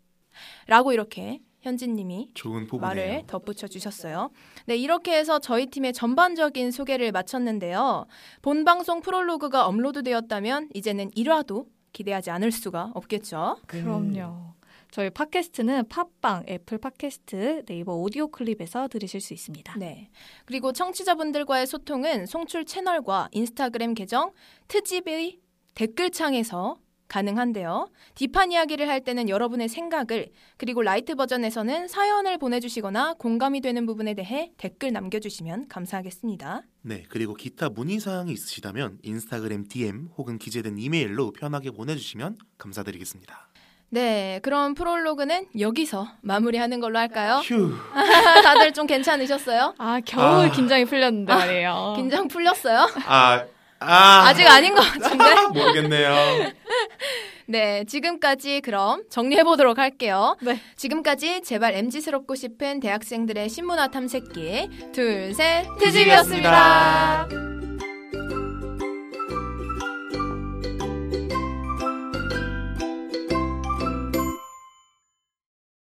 라고 0.67 0.93
이렇게 0.93 1.41
현진님이. 1.65 2.31
말을 2.79 3.25
덧붙여 3.27 3.67
주셨어요. 3.67 4.31
네, 4.67 4.77
이렇게 4.77 5.17
해서 5.17 5.39
저희 5.39 5.67
팀의 5.67 5.95
전반적인 5.95 6.71
소개를 6.71 7.11
마쳤는데요. 7.11 8.07
본 8.43 8.65
방송 8.65 9.01
프롤로그가 9.01 9.67
업로드되었다면 9.67 10.69
이제는 10.75 11.11
1화도 11.13 11.67
기대하지 11.93 12.31
않을 12.31 12.53
수가 12.53 12.93
없겠죠. 12.95 13.57
그럼요. 13.67 14.55
저희 14.91 15.11
팟캐스트는 15.11 15.89
팟빵, 15.89 16.45
애플 16.49 16.79
팟캐스트, 16.79 17.65
네이버 17.67 17.95
오디오 17.95 18.29
클립에서 18.29 18.87
들으실 18.89 19.21
수 19.21 19.33
있습니다. 19.33 19.77
네. 19.79 20.11
그리고 20.45 20.71
청취자분들과의 20.73 21.67
소통은 21.67 22.27
송출 22.27 22.65
채널과 22.65 23.29
인스타그램 23.33 23.95
계정 23.95 24.33
트집의 24.69 25.41
댓글창에서 25.75 26.77
가능한데요. 27.09 27.89
deep한 28.15 28.53
이야기를 28.53 28.89
할 28.89 29.03
때는 29.03 29.29
여러분의 29.29 29.69
생각을 29.69 30.29
그리고 30.57 30.83
light 30.83 31.15
버전에서는 31.15 31.89
사연을 31.89 32.39
보내주시거나 32.39 33.15
공감이 33.15 33.61
되는 33.61 33.87
부분에 33.87 34.15
대해 34.15 34.53
댓글 34.57 34.93
남겨주시면 34.93 35.69
감사하겠습니다. 35.69 36.63
네, 36.83 37.05
그리고 37.09 37.35
기타 37.35 37.69
문의 37.69 38.01
사항이 38.01 38.33
있으시다면 38.33 38.99
인스타그램 39.03 39.67
DM 39.69 40.09
혹은 40.17 40.39
기재된 40.39 40.79
이메일로 40.79 41.33
편하게 41.33 41.71
보내주시면 41.71 42.37
감사드리겠습니다. 42.59 43.49
네, 43.91 44.41
그럼 44.43 44.75
프롤로그는 44.75 45.47
여기서 45.61 46.09
마무리하는 46.23 46.81
걸로 46.81 46.99
할까요? 46.99 47.37
휴, 47.45 47.73
다들 48.43 48.73
좀 48.73 48.89
괜찮으셨어요? 48.89 49.75
아, 49.79 50.01
겨우 50.05 50.43
아. 50.43 50.51
긴장이 50.51 50.85
풀렸는데 50.85 51.33
말이에요. 51.33 51.95
긴장 51.97 52.27
풀렸어요? 52.27 52.89
아, 53.07 53.45
아, 53.87 54.27
아직 54.29 54.47
아닌 54.47 54.75
것 54.75 54.81
같은데? 54.81 55.25
모르겠네요. 55.53 56.53
네, 57.47 57.85
지금까지 57.85 58.63
그럼 58.63 59.03
정리해 59.11 59.45
보도록 59.45 59.79
할게요. 59.79 60.37
네. 60.41 60.59
지금까지 60.77 61.43
제발 61.43 61.75
MZ스럽고 61.75 62.35
싶은 62.35 62.81
대학생들의 62.81 63.49
신문화 63.49 63.89
탐색기 63.89 64.71
둘, 64.93 65.35
셋, 65.35 65.67
트집이었습니다. 65.79 67.27
트집이었습니다. 67.29 67.74